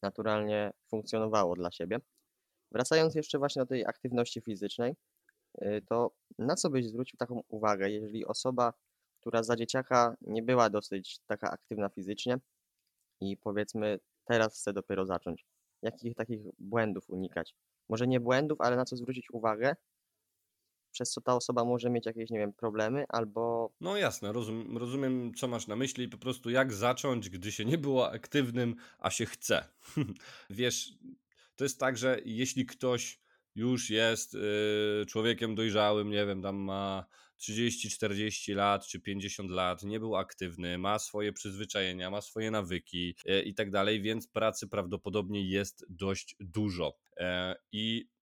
naturalnie 0.04 0.72
funkcjonowało 0.88 1.56
dla 1.56 1.70
siebie. 1.70 1.98
Wracając 2.72 3.14
jeszcze 3.14 3.38
właśnie 3.38 3.62
do 3.62 3.66
tej 3.66 3.86
aktywności 3.86 4.40
fizycznej, 4.40 4.96
y, 5.62 5.82
to 5.88 6.10
na 6.38 6.54
co 6.54 6.70
byś 6.70 6.86
zwrócił 6.86 7.16
taką 7.18 7.42
uwagę, 7.48 7.90
jeżeli 7.90 8.26
osoba, 8.26 8.72
która 9.20 9.42
za 9.42 9.56
dzieciaka 9.56 10.16
nie 10.20 10.42
była 10.42 10.70
dosyć 10.70 11.18
taka 11.26 11.50
aktywna 11.50 11.88
fizycznie 11.88 12.38
i 13.20 13.36
powiedzmy 13.36 13.98
teraz 14.24 14.60
chce 14.60 14.72
dopiero 14.72 15.06
zacząć? 15.06 15.46
Jakich 15.82 16.14
takich 16.14 16.40
błędów 16.58 17.10
unikać? 17.10 17.54
Może 17.88 18.06
nie 18.06 18.20
błędów, 18.20 18.60
ale 18.60 18.76
na 18.76 18.84
co 18.84 18.96
zwrócić 18.96 19.30
uwagę, 19.30 19.76
przez 20.94 21.10
co 21.10 21.20
ta 21.20 21.34
osoba 21.34 21.64
może 21.64 21.90
mieć 21.90 22.06
jakieś, 22.06 22.30
nie 22.30 22.38
wiem, 22.38 22.52
problemy 22.52 23.04
albo... 23.08 23.72
No 23.80 23.96
jasne, 23.96 24.32
rozum, 24.32 24.78
rozumiem, 24.78 25.34
co 25.34 25.48
masz 25.48 25.66
na 25.66 25.76
myśli, 25.76 26.08
po 26.08 26.18
prostu 26.18 26.50
jak 26.50 26.72
zacząć, 26.72 27.30
gdy 27.30 27.52
się 27.52 27.64
nie 27.64 27.78
było 27.78 28.12
aktywnym, 28.12 28.76
a 28.98 29.10
się 29.10 29.26
chce. 29.26 29.64
Wiesz, 30.50 30.92
to 31.56 31.64
jest 31.64 31.80
tak, 31.80 31.98
że 31.98 32.20
jeśli 32.24 32.66
ktoś 32.66 33.20
już 33.54 33.90
jest 33.90 34.34
yy, 34.34 35.06
człowiekiem 35.08 35.54
dojrzałym, 35.54 36.10
nie 36.10 36.26
wiem, 36.26 36.42
tam 36.42 36.56
ma 36.56 37.06
30, 37.36 37.90
40 37.90 38.54
lat 38.54 38.86
czy 38.86 39.00
50 39.00 39.50
lat, 39.50 39.82
nie 39.82 40.00
był 40.00 40.16
aktywny, 40.16 40.78
ma 40.78 40.98
swoje 40.98 41.32
przyzwyczajenia, 41.32 42.10
ma 42.10 42.20
swoje 42.20 42.50
nawyki 42.50 43.16
yy, 43.24 43.42
i 43.42 43.54
tak 43.54 43.70
dalej, 43.70 44.02
więc 44.02 44.28
pracy 44.28 44.68
prawdopodobnie 44.68 45.48
jest 45.48 45.86
dość 45.88 46.36
dużo. 46.40 46.98
Yy, 47.16 47.26
I 47.72 48.13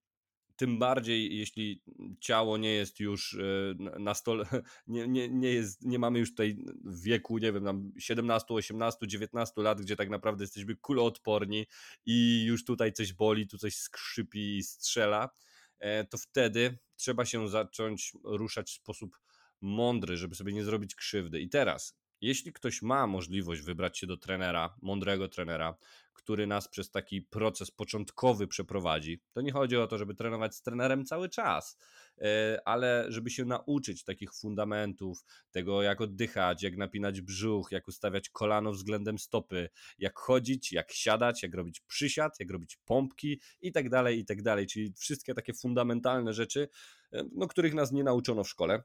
tym 0.62 0.78
bardziej 0.78 1.38
jeśli 1.38 1.82
ciało 2.20 2.58
nie 2.58 2.70
jest 2.70 3.00
już 3.00 3.34
e, 3.34 3.98
na 3.98 4.14
stole, 4.14 4.44
nie, 4.86 5.08
nie, 5.08 5.28
nie, 5.28 5.52
jest, 5.52 5.82
nie 5.84 5.98
mamy 5.98 6.18
już 6.18 6.30
tutaj 6.30 6.56
wieku, 6.84 7.38
nie 7.38 7.52
wiem, 7.52 7.64
nam 7.64 7.92
17, 7.98 8.54
18, 8.54 9.06
19 9.06 9.62
lat, 9.62 9.80
gdzie 9.80 9.96
tak 9.96 10.10
naprawdę 10.10 10.44
jesteśmy 10.44 10.76
kuloodporni 10.76 11.66
i 12.06 12.44
już 12.46 12.64
tutaj 12.64 12.92
coś 12.92 13.12
boli, 13.12 13.46
tu 13.46 13.58
coś 13.58 13.76
skrzypi 13.76 14.56
i 14.56 14.62
strzela, 14.62 15.30
e, 15.78 16.04
to 16.04 16.18
wtedy 16.18 16.78
trzeba 16.96 17.24
się 17.24 17.48
zacząć 17.48 18.12
ruszać 18.24 18.70
w 18.70 18.74
sposób 18.74 19.18
mądry, 19.60 20.16
żeby 20.16 20.34
sobie 20.34 20.52
nie 20.52 20.64
zrobić 20.64 20.94
krzywdy. 20.94 21.40
I 21.40 21.48
teraz, 21.48 21.96
jeśli 22.20 22.52
ktoś 22.52 22.82
ma 22.82 23.06
możliwość 23.06 23.62
wybrać 23.62 23.98
się 23.98 24.06
do 24.06 24.16
trenera, 24.16 24.74
mądrego 24.82 25.28
trenera, 25.28 25.76
który 26.22 26.46
nas 26.46 26.68
przez 26.68 26.90
taki 26.90 27.22
proces 27.22 27.70
początkowy 27.70 28.46
przeprowadzi, 28.48 29.20
to 29.32 29.40
nie 29.40 29.52
chodzi 29.52 29.76
o 29.76 29.86
to, 29.86 29.98
żeby 29.98 30.14
trenować 30.14 30.54
z 30.54 30.62
trenerem 30.62 31.04
cały 31.04 31.28
czas, 31.28 31.78
e, 32.18 32.58
ale 32.64 33.06
żeby 33.08 33.30
się 33.30 33.44
nauczyć 33.44 34.04
takich 34.04 34.34
fundamentów, 34.34 35.24
tego 35.50 35.82
jak 35.82 36.00
oddychać, 36.00 36.62
jak 36.62 36.76
napinać 36.76 37.20
brzuch, 37.20 37.72
jak 37.72 37.88
ustawiać 37.88 38.28
kolano 38.30 38.72
względem 38.72 39.18
stopy, 39.18 39.68
jak 39.98 40.18
chodzić, 40.18 40.72
jak 40.72 40.92
siadać, 40.92 41.42
jak 41.42 41.54
robić 41.54 41.80
przysiad, 41.80 42.40
jak 42.40 42.50
robić 42.50 42.78
pompki 42.84 43.40
i 43.60 43.72
tak 43.72 43.88
dalej, 43.88 44.18
i 44.18 44.24
tak 44.24 44.42
dalej. 44.42 44.66
Czyli 44.66 44.92
wszystkie 44.96 45.34
takie 45.34 45.54
fundamentalne 45.54 46.32
rzeczy, 46.32 46.68
e, 47.12 47.24
no, 47.32 47.48
których 47.48 47.74
nas 47.74 47.92
nie 47.92 48.04
nauczono 48.04 48.44
w 48.44 48.48
szkole 48.48 48.82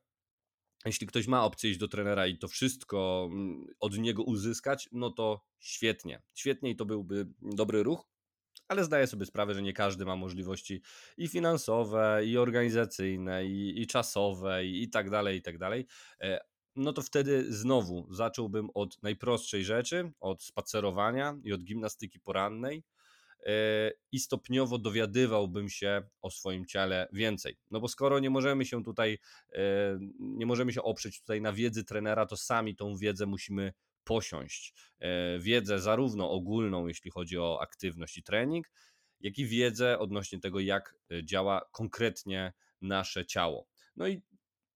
jeśli 0.86 1.08
ktoś 1.08 1.28
ma 1.28 1.44
opcję 1.44 1.70
iść 1.70 1.80
do 1.80 1.88
trenera 1.88 2.28
i 2.28 2.38
to 2.38 2.48
wszystko 2.48 3.30
mm, 3.32 3.66
od 3.80 3.98
niego 3.98 4.24
uzyskać, 4.24 4.90
no 4.92 5.12
to 5.12 5.46
świetnie. 5.60 6.22
Świetnie 6.34 6.70
i 6.70 6.76
to 6.76 6.86
byłby 6.86 7.28
dobry 7.42 7.84
ruch, 7.84 8.10
ale 8.68 8.84
zdaję 8.84 9.08
sobie 9.08 9.26
sprawę, 9.26 9.54
że 9.54 9.62
nie 9.62 9.74
każdy 9.74 10.06
ma 10.06 10.16
możliwości 10.16 10.82
i 11.18 11.28
finansowe, 11.28 12.22
i 12.26 12.38
organizacyjne, 12.38 13.46
i, 13.46 13.82
i 13.82 13.88
czasowe, 13.88 14.66
i, 14.66 14.84
i 14.84 14.90
tak 14.90 15.10
dalej, 15.10 15.38
i 15.38 15.42
tak 15.42 15.58
dalej. 15.58 15.86
E, 16.22 16.40
no 16.76 16.94
to 16.94 17.02
wtedy 17.02 17.54
znowu 17.54 18.08
zacząłbym 18.14 18.70
od 18.74 19.04
najprostszej 19.04 19.64
rzeczy, 19.64 20.12
od 20.20 20.44
spacerowania 20.44 21.38
i 21.44 21.54
od 21.54 21.64
gimnastyki 21.64 22.20
porannej 22.20 22.84
i 24.12 24.20
stopniowo 24.20 24.78
dowiadywałbym 24.78 25.70
się 25.70 26.04
o 26.22 26.32
swoim 26.32 26.66
ciele 26.66 27.08
więcej. 27.14 27.58
No 27.72 27.80
bo 27.80 27.88
skoro 27.88 28.20
nie 28.20 28.30
możemy 28.30 28.66
się 28.66 28.84
tutaj, 28.84 29.20
e, 29.54 29.60
nie 30.20 30.46
możemy 30.46 30.74
się 30.74 30.84
oprzeć 30.84 31.20
tutaj 31.20 31.42
na 31.42 31.54
wiedzy 31.54 31.84
trenera, 31.84 32.26
to 32.26 32.38
sami 32.38 32.76
tą 32.76 32.96
wiedzę 32.96 33.26
musimy 33.26 33.74
posiąść. 34.04 34.74
E, 35.00 35.40
wiedzę 35.40 35.80
zarówno 35.80 36.32
ogólną, 36.32 36.88
jeśli 36.88 37.12
chodzi 37.12 37.38
o 37.38 37.62
aktywność 37.62 38.18
i 38.18 38.24
trening, 38.24 38.72
jak 39.20 39.38
i 39.38 39.46
wiedzę 39.46 40.00
odnośnie 40.00 40.40
tego, 40.40 40.60
jak 40.60 40.96
działa 41.24 41.62
konkretnie 41.72 42.54
nasze 42.82 43.26
ciało. 43.26 43.68
No 43.96 44.08
i 44.08 44.22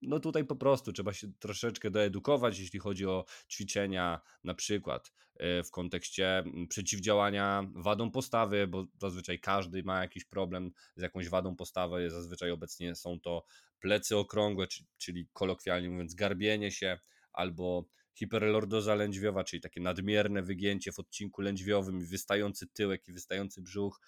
no 0.02 0.20
tutaj 0.20 0.46
po 0.46 0.56
prostu 0.56 0.94
trzeba 0.94 1.14
się 1.14 1.28
troszeczkę 1.40 1.92
doedukować, 1.92 2.60
jeśli 2.60 2.80
chodzi 2.80 3.06
o 3.06 3.26
ćwiczenia, 3.50 4.22
na 4.44 4.54
przykład 4.54 5.12
e, 5.36 5.64
w 5.64 5.72
kontekście 5.72 6.38
mm, 6.38 6.68
przeciwdziałania 6.68 7.68
wadom 7.76 8.12
postawy, 8.12 8.68
bo 8.68 8.86
zazwyczaj 9.02 9.40
każdy 9.40 9.84
ma 9.84 10.02
jakiś 10.02 10.26
problem 10.26 10.72
z 10.96 11.02
jakąś 11.02 11.30
wadą 11.30 11.56
postawy. 11.56 12.10
Zazwyczaj 12.10 12.52
obecnie 12.52 12.96
są 12.96 13.20
to 13.20 13.46
plecy 13.80 14.18
okrągłe, 14.18 14.68
czyli 14.98 15.28
kolokwialnie 15.34 15.90
mówiąc, 15.90 16.16
garbienie 16.16 16.72
się 16.72 17.00
albo 17.34 17.86
hiperlordoza 18.14 18.96
lędźwiowa, 18.96 19.44
czyli 19.44 19.62
takie 19.62 19.82
nadmierne 19.82 20.42
wygięcie 20.42 20.92
w 20.92 21.00
odcinku 21.00 21.42
lędźwiowym, 21.42 22.06
wystający 22.06 22.68
tyłek 22.68 23.08
i 23.08 23.14
wystający 23.14 23.62
brzuch. 23.62 24.02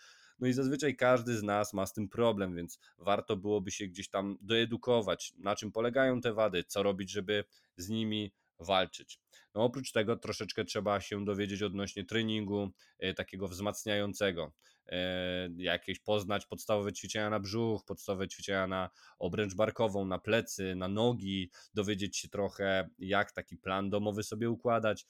No 0.43 0.49
i 0.49 0.53
zazwyczaj 0.53 0.95
każdy 0.95 1.37
z 1.37 1.43
nas 1.43 1.73
ma 1.73 1.85
z 1.85 1.93
tym 1.93 2.09
problem, 2.09 2.55
więc 2.55 2.79
warto 2.97 3.37
byłoby 3.37 3.71
się 3.71 3.87
gdzieś 3.87 4.09
tam 4.09 4.37
doedukować, 4.41 5.33
na 5.37 5.55
czym 5.55 5.71
polegają 5.71 6.21
te 6.21 6.33
wady, 6.33 6.63
co 6.63 6.83
robić, 6.83 7.11
żeby 7.11 7.43
z 7.77 7.89
nimi 7.89 8.33
walczyć. 8.59 9.19
No 9.55 9.63
oprócz 9.63 9.91
tego 9.91 10.15
troszeczkę 10.15 10.65
trzeba 10.65 11.01
się 11.01 11.25
dowiedzieć 11.25 11.61
odnośnie 11.61 12.05
treningu 12.05 12.71
e, 12.99 13.13
takiego 13.13 13.47
wzmacniającego. 13.47 14.53
E, 14.87 15.49
jakieś 15.57 15.99
poznać 15.99 16.45
podstawowe 16.45 16.93
ćwiczenia 16.93 17.29
na 17.29 17.39
brzuch, 17.39 17.85
podstawowe 17.85 18.27
ćwiczenia 18.27 18.67
na 18.67 18.89
obręcz 19.19 19.55
barkową, 19.55 20.05
na 20.05 20.19
plecy, 20.19 20.75
na 20.75 20.87
nogi, 20.87 21.51
dowiedzieć 21.73 22.17
się 22.17 22.29
trochę, 22.29 22.89
jak 22.99 23.31
taki 23.31 23.57
plan 23.57 23.89
domowy 23.89 24.23
sobie 24.23 24.49
układać. 24.49 25.05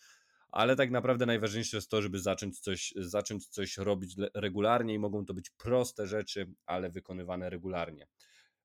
Ale 0.54 0.76
tak 0.76 0.92
naprawdę 0.92 1.26
najważniejsze 1.26 1.78
jest 1.78 1.90
to, 1.90 2.02
żeby 2.02 2.20
zacząć 2.20 2.60
coś, 2.60 2.94
zacząć 2.98 3.48
coś 3.48 3.78
robić 3.78 4.16
regularnie 4.34 4.94
i 4.94 5.00
mogą 5.00 5.26
to 5.26 5.34
być 5.34 5.50
proste 5.50 6.08
rzeczy, 6.08 6.54
ale 6.66 6.90
wykonywane 6.90 7.50
regularnie. 7.50 8.08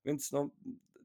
Więc 0.05 0.31
no, 0.31 0.49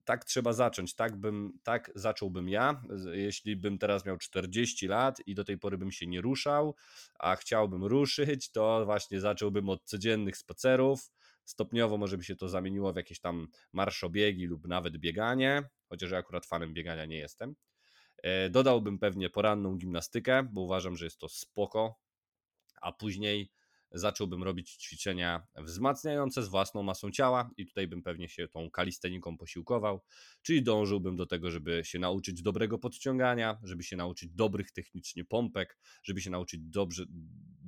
tak 0.05 0.25
trzeba 0.25 0.53
zacząć. 0.53 0.95
Tak, 0.95 1.17
bym, 1.17 1.59
tak 1.63 1.91
zacząłbym 1.95 2.49
ja. 2.49 2.83
Jeśli 3.13 3.57
bym 3.57 3.79
teraz 3.79 4.05
miał 4.05 4.19
40 4.19 4.87
lat 4.87 5.21
i 5.27 5.35
do 5.35 5.45
tej 5.45 5.59
pory 5.59 5.79
bym 5.79 5.93
się 5.93 6.07
nie 6.07 6.21
ruszał, 6.21 6.75
a 7.19 7.37
chciałbym 7.37 7.85
ruszyć, 7.85 8.51
to 8.51 8.85
właśnie 8.85 9.21
zacząłbym 9.21 9.69
od 9.69 9.85
codziennych 9.85 10.37
spacerów. 10.37 11.11
Stopniowo 11.45 11.99
może 11.99 12.19
by 12.19 12.25
się 12.25 12.37
to 12.37 12.49
zamieniło 12.49 12.93
w 12.93 12.97
jakieś 12.97 13.21
tam 13.21 13.49
marszobiegi 13.73 14.47
lub 14.47 14.67
nawet 14.67 14.99
bieganie, 14.99 15.63
chociaż 15.89 16.11
ja 16.11 16.19
akurat 16.19 16.47
fanem 16.47 16.75
biegania 16.75 17.05
nie 17.05 17.19
jestem. 17.19 17.55
E, 18.25 18.51
dodałbym 18.51 18.99
pewnie 18.99 19.31
poranną 19.31 19.77
gimnastykę, 19.77 20.43
bo 20.53 20.61
uważam, 20.61 20.97
że 20.97 21.05
jest 21.05 21.19
to 21.19 21.29
spoko, 21.29 21.99
a 22.81 22.93
później 22.93 23.51
zacząłbym 23.93 24.43
robić 24.43 24.71
ćwiczenia 24.71 25.47
wzmacniające 25.57 26.43
z 26.43 26.49
własną 26.49 26.83
masą 26.83 27.11
ciała 27.11 27.51
i 27.57 27.67
tutaj 27.67 27.89
bym 27.89 28.03
pewnie 28.03 28.29
się 28.29 28.49
tą 28.49 28.71
kalisteniką 28.71 29.37
posiłkował, 29.37 30.03
czyli 30.43 30.63
dążyłbym 30.63 31.17
do 31.17 31.27
tego, 31.27 31.51
żeby 31.51 31.85
się 31.85 31.99
nauczyć 31.99 32.43
dobrego 32.43 32.79
podciągania, 32.79 33.59
żeby 33.63 33.83
się 33.83 33.97
nauczyć 33.97 34.31
dobrych 34.33 34.71
technicznie 34.71 35.25
pompek, 35.25 35.79
żeby 36.03 36.21
się 36.21 36.31
nauczyć 36.31 36.61
dobrze, 36.63 37.05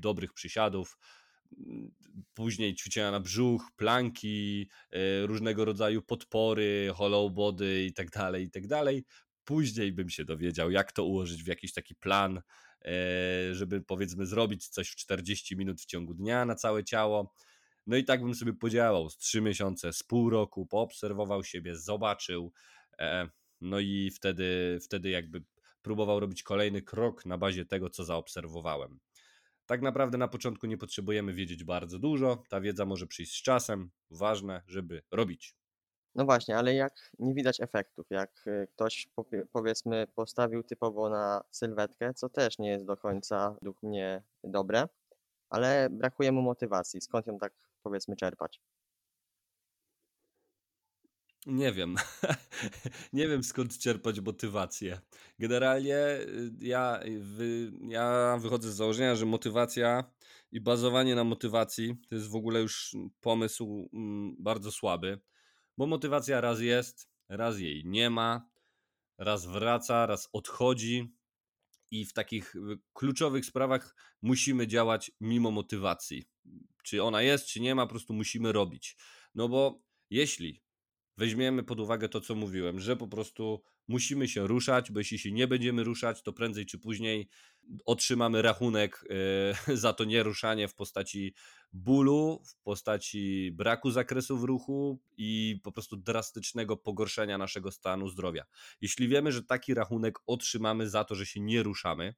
dobrych 0.02 0.32
przysiadów, 0.32 0.98
później 2.34 2.74
ćwiczenia 2.74 3.10
na 3.10 3.20
brzuch, 3.20 3.70
planki, 3.76 4.68
e, 4.90 5.26
różnego 5.26 5.64
rodzaju 5.64 6.02
podpory, 6.02 6.90
hollow 6.94 7.32
body 7.32 7.84
i 7.84 7.92
tak 7.92 8.10
dalej, 8.10 8.44
i 8.44 8.50
tak 8.50 8.66
dalej. 8.66 9.04
Później 9.46 9.92
bym 9.92 10.10
się 10.10 10.24
dowiedział, 10.24 10.70
jak 10.70 10.92
to 10.92 11.04
ułożyć 11.04 11.44
w 11.44 11.46
jakiś 11.46 11.72
taki 11.72 11.94
plan, 11.94 12.42
E, 12.86 13.54
żeby 13.54 13.80
powiedzmy 13.80 14.26
zrobić 14.26 14.68
coś 14.68 14.90
w 14.90 14.96
40 14.96 15.56
minut 15.56 15.80
w 15.80 15.86
ciągu 15.86 16.14
dnia 16.14 16.44
na 16.44 16.54
całe 16.54 16.84
ciało. 16.84 17.34
No 17.86 17.96
i 17.96 18.04
tak 18.04 18.22
bym 18.22 18.34
sobie 18.34 18.52
podziałał 18.52 19.10
z 19.10 19.16
3 19.16 19.40
miesiące, 19.40 19.92
z 19.92 20.02
pół 20.02 20.30
roku, 20.30 20.66
poobserwował 20.66 21.44
siebie, 21.44 21.76
zobaczył. 21.76 22.52
E, 22.98 23.28
no 23.60 23.80
i 23.80 24.10
wtedy, 24.10 24.78
wtedy 24.82 25.10
jakby 25.10 25.44
próbował 25.82 26.20
robić 26.20 26.42
kolejny 26.42 26.82
krok 26.82 27.26
na 27.26 27.38
bazie 27.38 27.64
tego, 27.64 27.90
co 27.90 28.04
zaobserwowałem. 28.04 28.98
Tak 29.66 29.82
naprawdę 29.82 30.18
na 30.18 30.28
początku 30.28 30.66
nie 30.66 30.78
potrzebujemy 30.78 31.34
wiedzieć 31.34 31.64
bardzo 31.64 31.98
dużo, 31.98 32.42
ta 32.48 32.60
wiedza 32.60 32.84
może 32.86 33.06
przyjść 33.06 33.32
z 33.32 33.42
czasem. 33.42 33.90
Ważne, 34.10 34.62
żeby 34.66 35.02
robić. 35.10 35.54
No 36.16 36.24
właśnie, 36.24 36.56
ale 36.56 36.74
jak 36.74 37.10
nie 37.18 37.34
widać 37.34 37.60
efektów, 37.60 38.06
jak 38.10 38.46
y, 38.46 38.68
ktoś 38.74 39.08
powiedzmy 39.52 40.06
postawił 40.14 40.62
typowo 40.62 41.10
na 41.10 41.44
sylwetkę, 41.50 42.14
co 42.14 42.28
też 42.28 42.58
nie 42.58 42.70
jest 42.70 42.84
do 42.84 42.96
końca 42.96 43.50
według 43.50 43.82
mnie 43.82 44.22
dobre, 44.44 44.88
ale 45.50 45.88
brakuje 45.90 46.32
mu 46.32 46.42
motywacji. 46.42 47.00
Skąd 47.00 47.26
ją 47.26 47.38
tak 47.38 47.52
powiedzmy 47.82 48.16
czerpać? 48.16 48.60
Nie 51.46 51.72
wiem. 51.72 51.96
nie 53.12 53.28
wiem 53.28 53.44
skąd 53.44 53.78
czerpać 53.78 54.20
motywację. 54.20 55.00
Generalnie 55.38 55.96
y, 55.96 56.50
ja, 56.60 57.00
wy, 57.20 57.72
ja 57.88 58.36
wychodzę 58.40 58.72
z 58.72 58.76
założenia, 58.76 59.14
że 59.14 59.26
motywacja 59.26 60.04
i 60.52 60.60
bazowanie 60.60 61.14
na 61.14 61.24
motywacji 61.24 61.96
to 62.08 62.14
jest 62.14 62.30
w 62.30 62.36
ogóle 62.36 62.60
już 62.60 62.96
pomysł 63.20 63.88
mm, 63.92 64.36
bardzo 64.38 64.72
słaby 64.72 65.20
bo 65.76 65.86
motywacja 65.86 66.40
raz 66.40 66.60
jest, 66.60 67.10
raz 67.28 67.58
jej 67.58 67.82
nie 67.84 68.10
ma, 68.10 68.48
raz 69.18 69.46
wraca, 69.46 70.06
raz 70.06 70.28
odchodzi 70.32 71.16
i 71.90 72.04
w 72.04 72.12
takich 72.12 72.54
kluczowych 72.92 73.46
sprawach 73.46 73.96
musimy 74.22 74.66
działać 74.66 75.10
mimo 75.20 75.50
motywacji. 75.50 76.24
Czy 76.82 77.02
ona 77.02 77.22
jest, 77.22 77.46
czy 77.46 77.60
nie 77.60 77.74
ma, 77.74 77.86
po 77.86 77.90
prostu 77.90 78.14
musimy 78.14 78.52
robić. 78.52 78.96
No 79.34 79.48
bo 79.48 79.82
jeśli 80.10 80.62
weźmiemy 81.16 81.62
pod 81.62 81.80
uwagę 81.80 82.08
to, 82.08 82.20
co 82.20 82.34
mówiłem, 82.34 82.80
że 82.80 82.96
po 82.96 83.08
prostu 83.08 83.62
musimy 83.88 84.28
się 84.28 84.46
ruszać, 84.46 84.92
bo 84.92 85.00
jeśli 85.00 85.18
się 85.18 85.32
nie 85.32 85.48
będziemy 85.48 85.84
ruszać, 85.84 86.22
to 86.22 86.32
prędzej 86.32 86.66
czy 86.66 86.78
później 86.78 87.28
otrzymamy 87.84 88.42
rachunek 88.42 89.04
e, 89.68 89.76
za 89.84 89.92
to 89.92 90.04
nieruszanie 90.04 90.68
w 90.68 90.74
postaci 90.74 91.34
bólu, 91.72 92.42
w 92.46 92.56
postaci 92.56 93.50
braku 93.54 93.90
zakresu 93.90 94.38
w 94.38 94.44
ruchu 94.44 94.98
i 95.16 95.60
po 95.62 95.72
prostu 95.72 95.96
drastycznego 95.96 96.76
pogorszenia 96.76 97.38
naszego 97.38 97.70
stanu 97.70 98.08
zdrowia. 98.08 98.44
Jeśli 98.80 99.08
wiemy, 99.08 99.32
że 99.32 99.42
taki 99.42 99.74
rachunek 99.74 100.18
otrzymamy 100.26 100.88
za 100.88 101.04
to, 101.04 101.14
że 101.14 101.26
się 101.26 101.40
nie 101.40 101.62
ruszamy, 101.62 102.14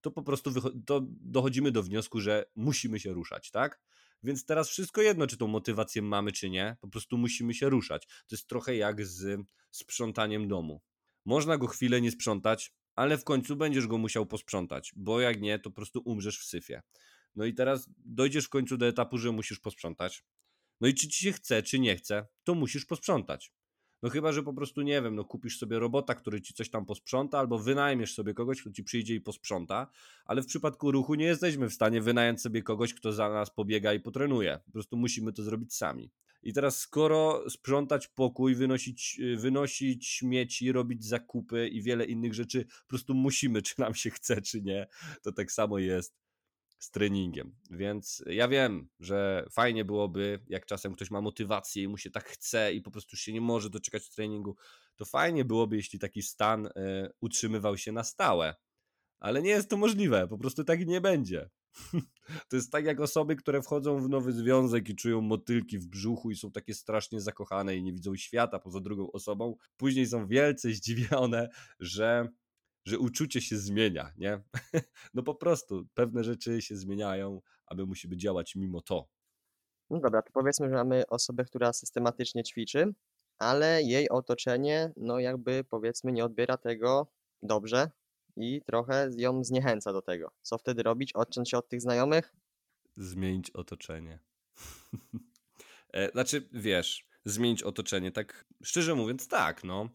to 0.00 0.10
po 0.10 0.22
prostu 0.22 0.50
to 0.86 1.00
dochodzimy 1.10 1.72
do 1.72 1.82
wniosku, 1.82 2.20
że 2.20 2.44
musimy 2.56 3.00
się 3.00 3.12
ruszać, 3.12 3.50
tak? 3.50 3.80
Więc 4.24 4.44
teraz 4.44 4.68
wszystko 4.68 5.02
jedno, 5.02 5.26
czy 5.26 5.36
tą 5.36 5.46
motywację 5.46 6.02
mamy, 6.02 6.32
czy 6.32 6.50
nie, 6.50 6.76
po 6.80 6.88
prostu 6.88 7.18
musimy 7.18 7.54
się 7.54 7.68
ruszać. 7.68 8.06
To 8.06 8.36
jest 8.36 8.46
trochę 8.46 8.76
jak 8.76 9.06
z 9.06 9.40
sprzątaniem 9.70 10.48
domu. 10.48 10.80
Można 11.24 11.58
go 11.58 11.66
chwilę 11.66 12.00
nie 12.00 12.10
sprzątać, 12.10 12.72
ale 12.94 13.18
w 13.18 13.24
końcu 13.24 13.56
będziesz 13.56 13.86
go 13.86 13.98
musiał 13.98 14.26
posprzątać, 14.26 14.92
bo 14.96 15.20
jak 15.20 15.40
nie, 15.40 15.58
to 15.58 15.70
po 15.70 15.76
prostu 15.76 16.02
umrzesz 16.04 16.38
w 16.38 16.44
syfie. 16.44 16.82
No 17.34 17.44
i 17.44 17.54
teraz 17.54 17.88
dojdziesz 17.98 18.44
w 18.44 18.48
końcu 18.48 18.76
do 18.76 18.86
etapu, 18.86 19.18
że 19.18 19.32
musisz 19.32 19.60
posprzątać. 19.60 20.24
No 20.80 20.88
i 20.88 20.94
czy 20.94 21.08
ci 21.08 21.24
się 21.24 21.32
chce, 21.32 21.62
czy 21.62 21.78
nie 21.78 21.96
chce, 21.96 22.26
to 22.44 22.54
musisz 22.54 22.86
posprzątać. 22.86 23.52
No 24.04 24.10
chyba, 24.10 24.32
że 24.32 24.42
po 24.42 24.54
prostu 24.54 24.82
nie 24.82 25.02
wiem, 25.02 25.14
no 25.14 25.24
kupisz 25.24 25.58
sobie 25.58 25.78
robota, 25.78 26.14
który 26.14 26.40
ci 26.40 26.54
coś 26.54 26.70
tam 26.70 26.86
posprząta, 26.86 27.38
albo 27.38 27.58
wynajmiesz 27.58 28.14
sobie 28.14 28.34
kogoś, 28.34 28.60
kto 28.60 28.70
ci 28.70 28.84
przyjdzie 28.84 29.14
i 29.14 29.20
posprząta, 29.20 29.86
ale 30.24 30.42
w 30.42 30.46
przypadku 30.46 30.92
ruchu 30.92 31.14
nie 31.14 31.24
jesteśmy 31.24 31.68
w 31.68 31.74
stanie 31.74 32.00
wynająć 32.00 32.40
sobie 32.40 32.62
kogoś, 32.62 32.94
kto 32.94 33.12
za 33.12 33.28
nas 33.28 33.50
pobiega 33.50 33.92
i 33.92 34.00
potrenuje. 34.00 34.60
Po 34.66 34.72
prostu 34.72 34.96
musimy 34.96 35.32
to 35.32 35.42
zrobić 35.42 35.74
sami. 35.74 36.10
I 36.42 36.52
teraz, 36.52 36.78
skoro 36.78 37.50
sprzątać 37.50 38.08
pokój, 38.08 38.54
wynosić, 38.54 39.20
wynosić 39.36 40.06
śmieci, 40.06 40.72
robić 40.72 41.04
zakupy 41.04 41.68
i 41.68 41.82
wiele 41.82 42.04
innych 42.04 42.34
rzeczy, 42.34 42.64
po 42.64 42.88
prostu 42.88 43.14
musimy, 43.14 43.62
czy 43.62 43.74
nam 43.80 43.94
się 43.94 44.10
chce, 44.10 44.42
czy 44.42 44.62
nie, 44.62 44.86
to 45.22 45.32
tak 45.32 45.52
samo 45.52 45.78
jest 45.78 46.23
z 46.78 46.90
treningiem. 46.90 47.56
Więc 47.70 48.24
ja 48.26 48.48
wiem, 48.48 48.88
że 49.00 49.46
fajnie 49.50 49.84
byłoby, 49.84 50.44
jak 50.48 50.66
czasem 50.66 50.92
ktoś 50.92 51.10
ma 51.10 51.20
motywację 51.20 51.82
i 51.82 51.88
mu 51.88 51.98
się 51.98 52.10
tak 52.10 52.24
chce 52.24 52.72
i 52.72 52.80
po 52.80 52.90
prostu 52.90 53.16
się 53.16 53.32
nie 53.32 53.40
może 53.40 53.70
doczekać 53.70 54.10
treningu, 54.10 54.56
to 54.96 55.04
fajnie 55.04 55.44
byłoby, 55.44 55.76
jeśli 55.76 55.98
taki 55.98 56.22
stan 56.22 56.66
y, 56.66 56.70
utrzymywał 57.20 57.76
się 57.78 57.92
na 57.92 58.04
stałe. 58.04 58.54
Ale 59.20 59.42
nie 59.42 59.50
jest 59.50 59.70
to 59.70 59.76
możliwe, 59.76 60.28
po 60.28 60.38
prostu 60.38 60.64
tak 60.64 60.86
nie 60.86 61.00
będzie. 61.00 61.50
To 62.48 62.56
jest 62.56 62.72
tak 62.72 62.84
jak 62.84 63.00
osoby, 63.00 63.36
które 63.36 63.62
wchodzą 63.62 64.00
w 64.00 64.08
nowy 64.08 64.32
związek 64.32 64.88
i 64.88 64.96
czują 64.96 65.20
motylki 65.20 65.78
w 65.78 65.86
brzuchu 65.86 66.30
i 66.30 66.36
są 66.36 66.50
takie 66.50 66.74
strasznie 66.74 67.20
zakochane 67.20 67.76
i 67.76 67.82
nie 67.82 67.92
widzą 67.92 68.16
świata 68.16 68.58
poza 68.58 68.80
drugą 68.80 69.12
osobą. 69.12 69.56
Później 69.76 70.06
są 70.06 70.26
wielce 70.26 70.70
zdziwione, 70.70 71.48
że 71.80 72.28
że 72.84 72.98
uczucie 72.98 73.40
się 73.40 73.56
zmienia, 73.56 74.12
nie? 74.16 74.42
No 75.14 75.22
po 75.22 75.34
prostu 75.34 75.86
pewne 75.94 76.24
rzeczy 76.24 76.62
się 76.62 76.76
zmieniają, 76.76 77.40
a 77.66 77.74
my 77.74 77.86
musimy 77.86 78.16
działać 78.16 78.54
mimo 78.54 78.80
to. 78.80 79.08
No 79.90 80.00
dobra, 80.00 80.22
to 80.22 80.30
powiedzmy, 80.32 80.68
że 80.68 80.74
mamy 80.74 81.06
osobę, 81.06 81.44
która 81.44 81.72
systematycznie 81.72 82.44
ćwiczy, 82.44 82.94
ale 83.38 83.82
jej 83.82 84.08
otoczenie, 84.08 84.92
no 84.96 85.18
jakby 85.18 85.64
powiedzmy, 85.64 86.12
nie 86.12 86.24
odbiera 86.24 86.56
tego 86.56 87.12
dobrze 87.42 87.90
i 88.36 88.62
trochę 88.66 89.10
ją 89.16 89.44
zniechęca 89.44 89.92
do 89.92 90.02
tego. 90.02 90.32
Co 90.42 90.58
wtedy 90.58 90.82
robić? 90.82 91.12
Odciąć 91.12 91.50
się 91.50 91.58
od 91.58 91.68
tych 91.68 91.80
znajomych? 91.80 92.34
Zmienić 92.96 93.50
otoczenie. 93.50 94.18
E, 95.92 96.10
znaczy, 96.10 96.48
wiesz, 96.52 97.08
zmienić 97.24 97.62
otoczenie, 97.62 98.12
tak 98.12 98.44
szczerze 98.62 98.94
mówiąc, 98.94 99.28
tak, 99.28 99.64
no 99.64 99.88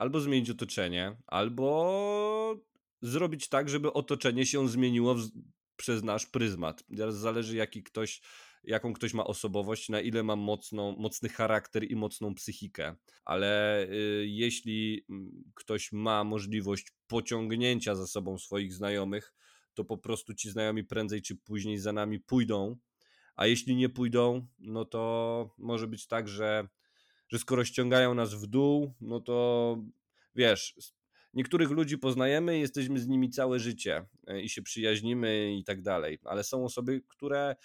albo 0.00 0.20
zmienić 0.20 0.50
otoczenie, 0.50 1.16
albo 1.26 2.56
zrobić 3.02 3.48
tak, 3.48 3.68
żeby 3.68 3.92
otoczenie 3.92 4.46
się 4.46 4.68
zmieniło 4.68 5.14
w, 5.14 5.28
przez 5.76 6.02
nasz 6.02 6.26
pryzmat. 6.26 6.84
Teraz 6.96 7.16
zależy, 7.16 7.56
jaki 7.56 7.82
ktoś, 7.82 8.20
jaką 8.64 8.92
ktoś 8.92 9.14
ma 9.14 9.24
osobowość, 9.24 9.88
na 9.88 10.00
ile 10.00 10.22
ma 10.22 10.36
mocną, 10.36 10.96
mocny 10.98 11.28
charakter 11.28 11.90
i 11.90 11.96
mocną 11.96 12.34
psychikę. 12.34 12.96
Ale 13.24 13.82
y, 13.88 14.26
jeśli 14.28 15.04
mm, 15.10 15.52
ktoś 15.54 15.92
ma 15.92 16.24
możliwość 16.24 16.86
pociągnięcia 17.06 17.94
za 17.94 18.06
sobą 18.06 18.38
swoich 18.38 18.74
znajomych, 18.74 19.34
to 19.74 19.84
po 19.84 19.98
prostu 19.98 20.34
ci 20.34 20.50
znajomi 20.50 20.84
prędzej 20.84 21.22
czy 21.22 21.36
później 21.36 21.78
za 21.78 21.92
nami 21.92 22.20
pójdą. 22.20 22.76
A 23.36 23.46
jeśli 23.46 23.76
nie 23.76 23.88
pójdą, 23.88 24.46
no 24.58 24.84
to 24.84 25.54
może 25.58 25.86
być 25.86 26.06
tak, 26.06 26.28
że, 26.28 26.68
że 27.30 27.38
skoro 27.38 27.64
ściągają 27.64 28.14
nas 28.14 28.34
w 28.34 28.46
dół, 28.46 28.94
no 29.00 29.20
to 29.20 29.76
wiesz, 30.34 30.74
niektórych 31.34 31.70
ludzi 31.70 31.98
poznajemy, 31.98 32.58
jesteśmy 32.58 33.00
z 33.00 33.08
nimi 33.08 33.30
całe 33.30 33.58
życie 33.60 34.06
e, 34.26 34.40
i 34.40 34.48
się 34.48 34.62
przyjaźnimy 34.62 35.54
i 35.54 35.64
tak 35.64 35.82
dalej, 35.82 36.18
ale 36.24 36.44
są 36.44 36.64
osoby, 36.64 37.02
które 37.08 37.56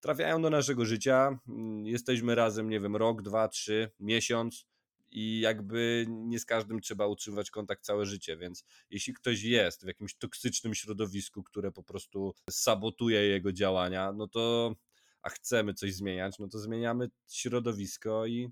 trafiają 0.00 0.42
do 0.42 0.50
naszego 0.50 0.84
życia, 0.84 1.38
mm, 1.48 1.86
jesteśmy 1.86 2.34
razem, 2.34 2.70
nie 2.70 2.80
wiem, 2.80 2.96
rok, 2.96 3.22
dwa, 3.22 3.48
trzy, 3.48 3.90
miesiąc 4.00 4.66
i 5.10 5.40
jakby 5.40 6.06
nie 6.08 6.38
z 6.38 6.44
każdym 6.44 6.80
trzeba 6.80 7.06
utrzymywać 7.06 7.50
kontakt 7.50 7.84
całe 7.84 8.06
życie, 8.06 8.36
więc 8.36 8.64
jeśli 8.90 9.14
ktoś 9.14 9.42
jest 9.42 9.84
w 9.84 9.86
jakimś 9.86 10.14
toksycznym 10.14 10.74
środowisku, 10.74 11.42
które 11.42 11.72
po 11.72 11.82
prostu 11.82 12.34
sabotuje 12.50 13.20
jego 13.22 13.52
działania, 13.52 14.12
no 14.12 14.28
to 14.28 14.74
a 15.22 15.28
chcemy 15.28 15.74
coś 15.74 15.94
zmieniać, 15.94 16.38
no 16.38 16.48
to 16.48 16.58
zmieniamy 16.58 17.10
środowisko 17.28 18.26
i, 18.26 18.50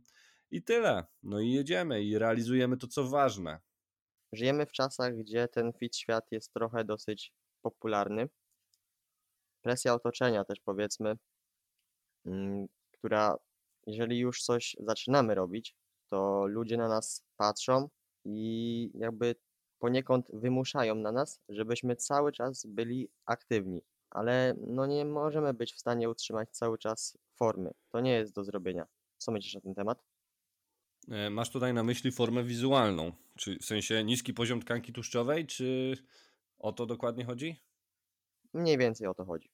i 0.52 0.62
tyle. 0.62 1.04
No 1.22 1.40
i 1.40 1.50
jedziemy 1.50 2.02
i 2.02 2.18
realizujemy 2.18 2.76
to, 2.76 2.86
co 2.86 3.08
ważne. 3.08 3.60
Żyjemy 4.32 4.66
w 4.66 4.72
czasach, 4.72 5.16
gdzie 5.16 5.48
ten 5.48 5.72
fit 5.72 5.96
świat 5.96 6.24
jest 6.30 6.52
trochę 6.52 6.84
dosyć 6.84 7.32
popularny. 7.62 8.28
Presja 9.62 9.94
otoczenia 9.94 10.44
też 10.44 10.60
powiedzmy, 10.60 11.16
mm, 12.26 12.66
która 12.92 13.36
jeżeli 13.86 14.18
już 14.18 14.42
coś 14.42 14.76
zaczynamy 14.80 15.34
robić, 15.34 15.76
to 16.08 16.46
ludzie 16.46 16.76
na 16.76 16.88
nas 16.88 17.24
patrzą 17.36 17.88
i 18.24 18.90
jakby 18.94 19.34
poniekąd 19.78 20.26
wymuszają 20.32 20.94
na 20.94 21.12
nas, 21.12 21.40
żebyśmy 21.48 21.96
cały 21.96 22.32
czas 22.32 22.66
byli 22.66 23.08
aktywni, 23.26 23.82
ale 24.10 24.54
no 24.66 24.86
nie 24.86 25.04
możemy 25.04 25.54
być 25.54 25.74
w 25.74 25.80
stanie 25.80 26.10
utrzymać 26.10 26.50
cały 26.50 26.78
czas 26.78 27.18
formy. 27.38 27.70
To 27.88 28.00
nie 28.00 28.12
jest 28.12 28.34
do 28.34 28.44
zrobienia. 28.44 28.86
Co 29.18 29.32
myślisz 29.32 29.54
na 29.54 29.60
ten 29.60 29.74
temat? 29.74 30.11
E, 31.08 31.30
masz 31.30 31.50
tutaj 31.50 31.74
na 31.74 31.82
myśli 31.82 32.12
formę 32.12 32.44
wizualną, 32.44 33.12
czy 33.36 33.58
w 33.58 33.64
sensie 33.64 34.04
niski 34.04 34.34
poziom 34.34 34.60
tkanki 34.60 34.92
tłuszczowej, 34.92 35.46
czy 35.46 35.96
o 36.58 36.72
to 36.72 36.86
dokładnie 36.86 37.24
chodzi? 37.24 37.56
Mniej 38.54 38.78
więcej 38.78 39.06
o 39.06 39.14
to 39.14 39.24
chodzi. 39.24 39.50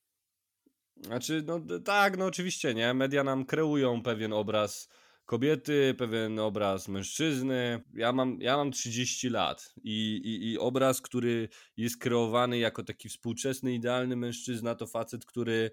Znaczy, 0.97 1.45
no 1.47 1.61
tak, 1.85 2.19
no 2.19 2.25
oczywiście, 2.25 2.75
nie? 2.75 2.95
Media 2.95 3.25
nam 3.25 3.45
kreują 3.45 4.03
pewien 4.03 4.33
obraz 4.33 4.89
kobiety, 5.29 5.95
pewien 5.99 6.39
obraz 6.39 6.89
mężczyzny. 6.89 7.83
Ja 7.95 8.13
mam, 8.13 8.41
ja 8.41 8.57
mam 8.57 8.73
30 8.73 9.29
lat 9.29 9.75
i, 9.85 10.21
i, 10.25 10.53
i 10.53 10.59
obraz, 10.59 11.01
który 11.01 11.49
jest 11.77 11.99
kreowany 11.99 12.59
jako 12.59 12.83
taki 12.83 13.09
współczesny, 13.09 13.75
idealny 13.75 14.17
mężczyzna, 14.17 14.75
to 14.75 14.87
facet, 14.87 15.27
który 15.27 15.71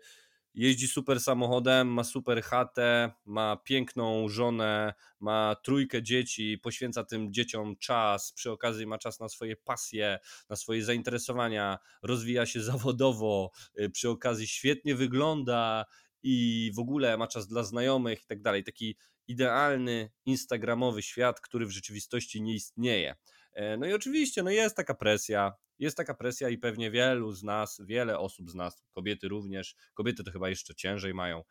jeździ 0.55 0.87
super 0.87 1.19
samochodem, 1.19 1.87
ma 1.87 2.03
super 2.03 2.43
chatę, 2.43 3.11
ma 3.25 3.57
piękną 3.63 4.29
żonę, 4.29 4.93
ma 5.19 5.55
trójkę 5.63 6.03
dzieci, 6.03 6.57
poświęca 6.57 7.03
tym 7.03 7.33
dzieciom 7.33 7.75
czas, 7.77 8.31
przy 8.33 8.51
okazji 8.51 8.87
ma 8.87 8.97
czas 8.97 9.19
na 9.19 9.29
swoje 9.29 9.55
pasje, 9.55 10.19
na 10.49 10.55
swoje 10.55 10.83
zainteresowania, 10.83 11.79
rozwija 12.01 12.45
się 12.45 12.61
zawodowo, 12.71 13.51
y, 13.79 13.89
przy 13.89 14.09
okazji 14.09 14.47
świetnie 14.47 14.95
wygląda 14.95 15.85
i 16.23 16.71
w 16.75 16.79
ogóle 16.79 17.17
ma 17.17 17.27
czas 17.27 17.47
dla 17.47 17.63
znajomych 17.63 18.23
i 18.23 18.25
tak 18.25 18.41
dalej. 18.41 18.63
Taki 18.63 18.97
idealny 19.27 20.11
instagramowy 20.25 21.01
świat, 21.01 21.41
który 21.41 21.65
w 21.65 21.71
rzeczywistości 21.71 22.41
nie 22.41 22.53
istnieje. 22.53 23.15
E, 23.55 23.77
no 23.77 23.85
i 23.85 23.93
oczywiście, 23.93 24.43
no 24.43 24.49
jest 24.49 24.75
taka 24.75 24.93
presja, 24.93 25.53
jest 25.79 25.97
taka 25.97 26.13
presja 26.13 26.49
i 26.49 26.57
pewnie 26.57 26.91
wielu 26.91 27.31
z 27.31 27.43
nas, 27.43 27.81
wiele 27.85 28.19
osób 28.19 28.51
z 28.51 28.55
nas, 28.55 28.83
kobiety 28.91 29.27
również, 29.27 29.75
kobiety 29.93 30.23
to 30.23 30.31
chyba 30.31 30.49
jeszcze 30.49 30.75
ciężej 30.75 31.13
mają, 31.13 31.43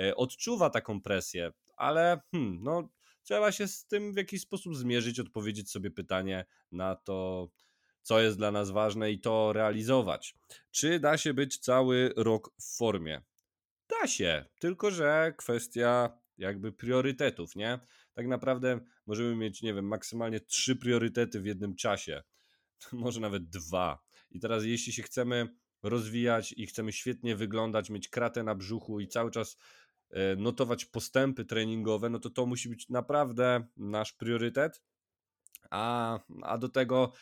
e, 0.00 0.16
odczuwa 0.16 0.70
taką 0.70 1.00
presję, 1.02 1.52
ale 1.76 2.20
hmm, 2.32 2.62
no, 2.62 2.88
trzeba 3.22 3.52
się 3.52 3.68
z 3.68 3.86
tym 3.86 4.12
w 4.12 4.16
jakiś 4.16 4.40
sposób 4.40 4.76
zmierzyć, 4.76 5.20
odpowiedzieć 5.20 5.70
sobie 5.70 5.90
pytanie 5.90 6.44
na 6.72 6.96
to, 6.96 7.48
co 8.02 8.20
jest 8.20 8.38
dla 8.38 8.50
nas 8.50 8.70
ważne 8.70 9.12
i 9.12 9.20
to 9.20 9.52
realizować. 9.52 10.34
Czy 10.70 11.00
da 11.00 11.18
się 11.18 11.34
być 11.34 11.58
cały 11.58 12.12
rok 12.16 12.50
w 12.60 12.76
formie? 12.76 13.22
Da 13.88 14.06
się, 14.06 14.44
tylko 14.60 14.90
że 14.90 15.34
kwestia 15.36 16.18
jakby 16.38 16.72
priorytetów, 16.72 17.56
nie? 17.56 17.78
Tak 18.14 18.26
naprawdę 18.26 18.80
możemy 19.06 19.36
mieć, 19.36 19.62
nie 19.62 19.74
wiem, 19.74 19.86
maksymalnie 19.86 20.40
trzy 20.40 20.76
priorytety 20.76 21.40
w 21.40 21.46
jednym 21.46 21.74
czasie, 21.74 22.22
może 22.92 23.20
nawet 23.20 23.48
dwa. 23.48 23.98
I 24.30 24.40
teraz, 24.40 24.64
jeśli 24.64 24.92
się 24.92 25.02
chcemy 25.02 25.48
rozwijać 25.82 26.54
i 26.56 26.66
chcemy 26.66 26.92
świetnie 26.92 27.36
wyglądać, 27.36 27.90
mieć 27.90 28.08
kratę 28.08 28.42
na 28.42 28.54
brzuchu 28.54 29.00
i 29.00 29.08
cały 29.08 29.30
czas 29.30 29.56
e, 30.10 30.36
notować 30.36 30.84
postępy 30.84 31.44
treningowe, 31.44 32.10
no 32.10 32.18
to 32.18 32.30
to 32.30 32.46
musi 32.46 32.68
być 32.68 32.88
naprawdę 32.88 33.66
nasz 33.76 34.12
priorytet. 34.12 34.82
A, 35.70 36.18
a 36.42 36.58
do 36.58 36.68
tego 36.68 37.12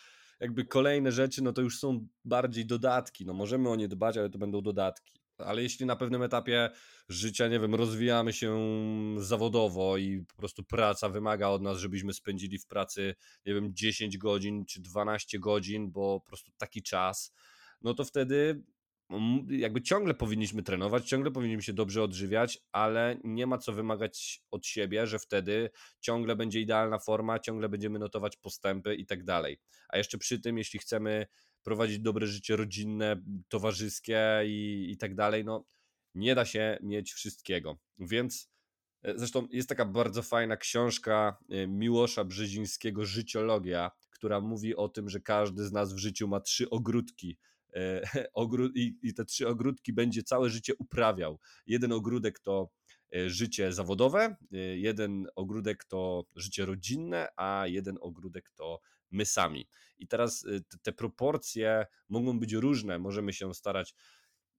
jakby 0.41 0.65
kolejne 0.65 1.13
rzeczy, 1.13 1.43
no 1.43 1.53
to 1.53 1.63
już 1.63 1.79
są 1.79 2.07
bardziej 2.25 2.67
dodatki. 2.67 3.27
No 3.27 3.35
możemy 3.35 3.69
o 3.69 3.77
nie 3.77 3.89
dbać, 3.89 4.17
ale 4.17 4.31
to 4.31 4.39
będą 4.39 4.63
dodatki 4.63 5.20
ale 5.47 5.63
jeśli 5.63 5.87
na 5.87 5.97
pewnym 5.97 6.23
etapie 6.23 6.71
życia, 7.09 7.49
nie 7.49 7.61
wiem, 7.61 7.75
rozwijamy 7.75 8.33
się 8.33 8.59
zawodowo 9.19 9.97
i 9.97 10.25
po 10.29 10.35
prostu 10.35 10.65
praca 10.65 11.09
wymaga 11.09 11.49
od 11.49 11.63
nas, 11.63 11.79
żebyśmy 11.79 12.13
spędzili 12.13 12.59
w 12.59 12.67
pracy, 12.67 13.15
nie 13.47 13.55
wiem, 13.55 13.75
10 13.75 14.19
godzin 14.19 14.65
czy 14.67 14.81
12 14.81 15.39
godzin, 15.39 15.91
bo 15.91 16.21
po 16.21 16.27
prostu 16.27 16.53
taki 16.59 16.83
czas, 16.83 17.35
no 17.83 17.95
to 17.95 18.05
wtedy 18.05 18.63
jakby 19.49 19.83
ciągle 19.83 20.15
powinniśmy 20.15 20.63
trenować, 20.63 21.09
ciągle 21.09 21.31
powinniśmy 21.31 21.63
się 21.63 21.73
dobrze 21.73 22.03
odżywiać, 22.03 22.59
ale 22.73 23.17
nie 23.25 23.47
ma 23.47 23.59
co 23.59 23.73
wymagać 23.73 24.43
od 24.51 24.67
siebie, 24.67 25.07
że 25.07 25.19
wtedy 25.19 25.71
ciągle 26.01 26.37
będzie 26.37 26.61
idealna 26.61 26.99
forma, 26.99 27.39
ciągle 27.39 27.69
będziemy 27.69 27.99
notować 27.99 28.37
postępy 28.37 28.95
i 28.95 29.07
tak 29.07 29.25
dalej. 29.25 29.61
A 29.89 29.99
jeszcze 29.99 30.19
przy 30.19 30.41
tym, 30.41 30.59
jeśli 30.59 30.79
chcemy 30.79 31.27
prowadzić 31.63 31.99
dobre 31.99 32.27
życie 32.27 32.57
rodzinne, 32.57 33.23
towarzyskie 33.49 34.43
i, 34.45 34.89
i 34.91 34.97
tak 34.97 35.15
dalej, 35.15 35.45
no 35.45 35.65
nie 36.15 36.35
da 36.35 36.45
się 36.45 36.79
mieć 36.83 37.13
wszystkiego. 37.13 37.79
Więc 37.99 38.51
e, 39.03 39.19
zresztą 39.19 39.49
jest 39.51 39.69
taka 39.69 39.85
bardzo 39.85 40.23
fajna 40.23 40.57
książka 40.57 41.37
e, 41.51 41.67
Miłosza 41.67 42.25
Brzezińskiego 42.25 43.07
Życiologia, 43.07 43.91
która 44.11 44.41
mówi 44.41 44.77
o 44.77 44.89
tym, 44.89 45.09
że 45.09 45.21
każdy 45.21 45.65
z 45.65 45.73
nas 45.73 45.95
w 45.95 45.99
życiu 45.99 46.29
ma 46.29 46.41
trzy 46.41 46.71
ogródki. 46.71 47.39
E, 47.75 48.03
I, 48.75 48.99
I 49.03 49.15
te 49.15 49.25
trzy 49.25 49.49
ogródki 49.49 49.93
będzie 49.93 50.23
całe 50.23 50.51
życie 50.51 50.75
uprawiał. 50.79 51.39
Jeden 51.67 51.93
ogródek 51.93 52.39
to 52.39 52.71
życie 53.27 53.73
zawodowe, 53.73 54.37
jeden 54.77 55.27
ogródek 55.37 55.85
to 55.85 56.25
życie 56.37 56.67
rodzinne, 56.67 57.29
a 57.37 57.65
jeden 57.67 57.99
ogródek 58.01 58.51
to 58.51 58.81
my 59.11 59.27
sami. 59.27 59.69
I 59.99 60.09
teraz 60.09 60.45
y, 60.45 60.63
te 60.83 60.93
proporcje 60.93 61.87
mogą 62.09 62.41
być 62.41 62.53
różne. 62.53 62.99
Możemy 62.99 63.33
się 63.33 63.55
starać 63.55 63.95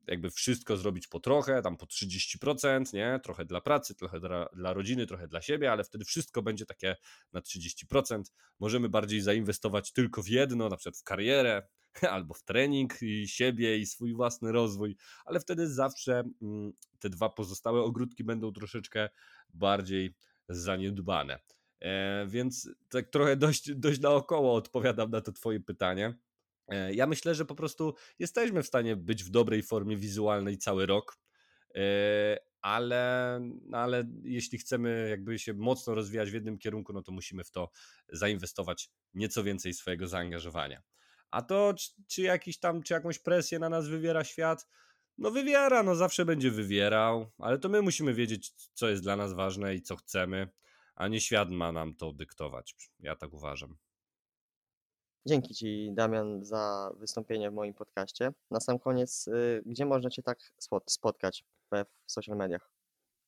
jakby 0.08 0.32
wszystko 0.32 0.78
zrobić 0.78 1.08
po 1.08 1.20
trochę, 1.20 1.62
tam 1.62 1.78
po 1.78 1.86
30%, 1.86 2.94
nie? 2.94 3.20
Trochę 3.24 3.46
dla 3.46 3.62
pracy, 3.62 3.96
trochę 3.96 4.20
dla, 4.20 4.50
dla 4.54 4.74
rodziny, 4.74 5.08
trochę 5.08 5.28
dla 5.28 5.42
siebie, 5.42 5.72
ale 5.72 5.84
wtedy 5.84 6.06
wszystko 6.06 6.42
będzie 6.42 6.66
takie 6.66 6.96
na 7.34 7.40
30%. 7.40 8.24
Możemy 8.60 8.90
bardziej 8.90 9.22
zainwestować 9.22 9.92
tylko 9.94 10.24
w 10.24 10.28
jedno, 10.28 10.70
na 10.70 10.78
przykład 10.78 10.98
w 10.98 11.04
karierę, 11.04 11.68
albo 12.16 12.34
w 12.34 12.44
trening 12.44 13.02
i 13.02 13.28
siebie 13.28 13.78
i 13.78 13.86
swój 13.86 14.14
własny 14.14 14.52
rozwój, 14.52 14.98
ale 15.26 15.40
wtedy 15.40 15.74
zawsze 15.74 16.24
mm, 16.42 16.74
te 17.00 17.10
dwa 17.10 17.30
pozostałe 17.30 17.82
ogródki 17.82 18.24
będą 18.24 18.52
troszeczkę 18.52 19.10
bardziej 19.54 20.16
zaniedbane. 20.50 21.40
E, 21.82 22.26
więc 22.28 22.70
tak 22.89 23.10
trochę 23.10 23.36
dość, 23.36 23.74
dość 23.74 24.00
naokoło 24.00 24.56
odpowiadam 24.56 25.12
na 25.12 25.22
to 25.22 25.32
Twoje 25.32 25.60
pytanie. 25.60 26.13
E, 26.67 26.94
ja 26.94 27.08
myślę, 27.08 27.36
że 27.36 27.46
po 27.46 27.56
prostu 27.56 27.96
jesteśmy 28.20 28.63
w 28.63 28.67
stanie 28.67 28.96
być 28.96 29.24
w 29.24 29.30
dobrej 29.30 29.63
formie 29.63 29.98
wizualnej 29.98 30.58
cały 30.58 30.86
rok, 30.86 31.17
e, 31.76 32.38
ale, 32.62 33.39
no 33.65 33.78
ale 33.78 34.04
jeśli 34.24 34.58
chcemy 34.58 35.08
jakby 35.10 35.39
się 35.39 35.54
mocno 35.54 35.96
rozwijać 35.96 36.32
w 36.32 36.34
jednym 36.34 36.58
kierunku, 36.58 36.94
no 36.94 37.02
to 37.02 37.12
musimy 37.12 37.44
w 37.44 37.52
to 37.52 37.70
zainwestować 38.10 38.89
nieco 39.13 39.44
więcej 39.44 39.74
swojego 39.74 40.08
zaangażowania. 40.08 40.82
A 41.32 41.41
to, 41.41 41.74
czy, 41.74 41.89
czy 42.08 42.22
jakiś 42.22 42.60
tam, 42.60 42.84
czy 42.84 42.94
jakąś 42.94 43.20
presję 43.20 43.60
na 43.60 43.70
nas 43.70 43.88
wywiera 43.88 44.24
świat, 44.24 44.67
no 45.17 45.32
wywiera, 45.32 45.84
no 45.84 45.96
zawsze 45.96 46.26
będzie 46.26 46.52
wywierał, 46.52 47.32
ale 47.38 47.60
to 47.60 47.70
my 47.70 47.82
musimy 47.82 48.13
wiedzieć, 48.13 48.52
co 48.74 48.89
jest 48.89 49.04
dla 49.04 49.15
nas 49.15 49.34
ważne 49.34 49.76
i 49.76 49.82
co 49.82 49.96
chcemy 49.96 50.48
a 51.02 51.08
nie 51.08 51.22
świat 51.22 51.50
ma 51.52 51.72
nam 51.72 51.96
to 51.96 52.14
dyktować. 52.14 52.76
Ja 53.00 53.16
tak 53.16 53.34
uważam. 53.34 53.78
Dzięki 55.26 55.54
Ci, 55.56 55.90
Damian, 55.94 56.46
za 56.46 56.92
wystąpienie 57.00 57.52
w 57.52 57.54
moim 57.54 57.74
podcaście. 57.74 58.32
Na 58.52 58.60
sam 58.60 58.80
koniec, 58.80 59.28
y, 59.28 59.64
gdzie 59.66 59.86
można 59.86 60.10
Cię 60.10 60.24
tak 60.24 60.40
spot- 60.62 60.90
spotkać 60.90 61.44
w 61.72 61.84
social 62.12 62.38
mediach? 62.38 62.72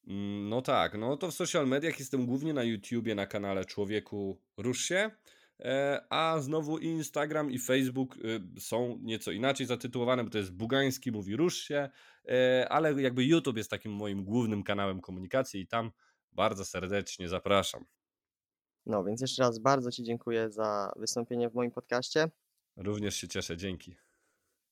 Mm, 0.07 0.49
No 0.49 0.61
tak, 0.61 0.97
no 0.97 1.17
to 1.17 1.31
w 1.31 1.33
social 1.33 1.67
mediach 1.67 1.99
jestem 1.99 2.25
głównie 2.25 2.53
na 2.53 2.63
YouTubie, 2.63 3.15
na 3.15 3.25
kanale 3.27 3.65
Człowieku 3.65 4.41
Rusz 4.57 4.81
się, 4.81 5.11
e, 5.59 6.01
a 6.09 6.39
znowu 6.39 6.77
Instagram 6.77 7.51
i 7.51 7.59
Facebook 7.59 8.17
y, 8.17 8.41
są 8.59 8.97
nieco 9.01 9.31
inaczej 9.31 9.65
zatytułowane, 9.65 10.23
bo 10.23 10.29
to 10.29 10.37
jest 10.37 10.53
Bugański 10.53 11.11
mówi 11.11 11.35
Rusz 11.35 11.57
się, 11.57 11.89
e, 12.27 12.67
ale 12.69 13.01
jakby 13.01 13.25
YouTube 13.25 13.57
jest 13.57 13.69
takim 13.69 13.91
moim 13.91 14.23
głównym 14.23 14.63
kanałem 14.63 15.01
komunikacji 15.01 15.61
i 15.61 15.67
tam 15.67 15.91
bardzo 16.35 16.65
serdecznie 16.65 17.29
zapraszam. 17.29 17.85
No, 18.85 19.03
więc 19.03 19.21
jeszcze 19.21 19.43
raz 19.43 19.59
bardzo 19.59 19.91
Ci 19.91 20.03
dziękuję 20.03 20.51
za 20.51 20.93
wystąpienie 20.95 21.49
w 21.49 21.53
moim 21.53 21.71
podcaście. 21.71 22.31
Również 22.77 23.15
się 23.15 23.27
cieszę, 23.27 23.57
dzięki. 23.57 23.95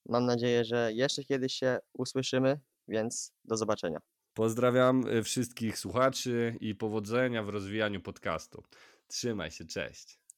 Mam 0.06 0.26
nadzieję, 0.26 0.66
że 0.66 0.94
jeszcze 0.94 1.24
kiedyś 1.24 1.54
się 1.54 1.80
usłyszymy, 1.94 2.60
więc 2.88 3.34
do 3.44 3.58
zobaczenia. 3.58 4.00
Pozdrawiam 4.34 5.08
y, 5.08 5.24
wszystkich 5.24 5.80
słuchaczy 5.80 6.58
i 6.60 6.76
powodzenia 6.76 7.44
w 7.44 7.50
rozwijaniu 7.50 8.02
podcastu. 8.02 8.64
Trzymaj 9.08 9.52
się, 9.52 9.66
cześć. 9.66 10.21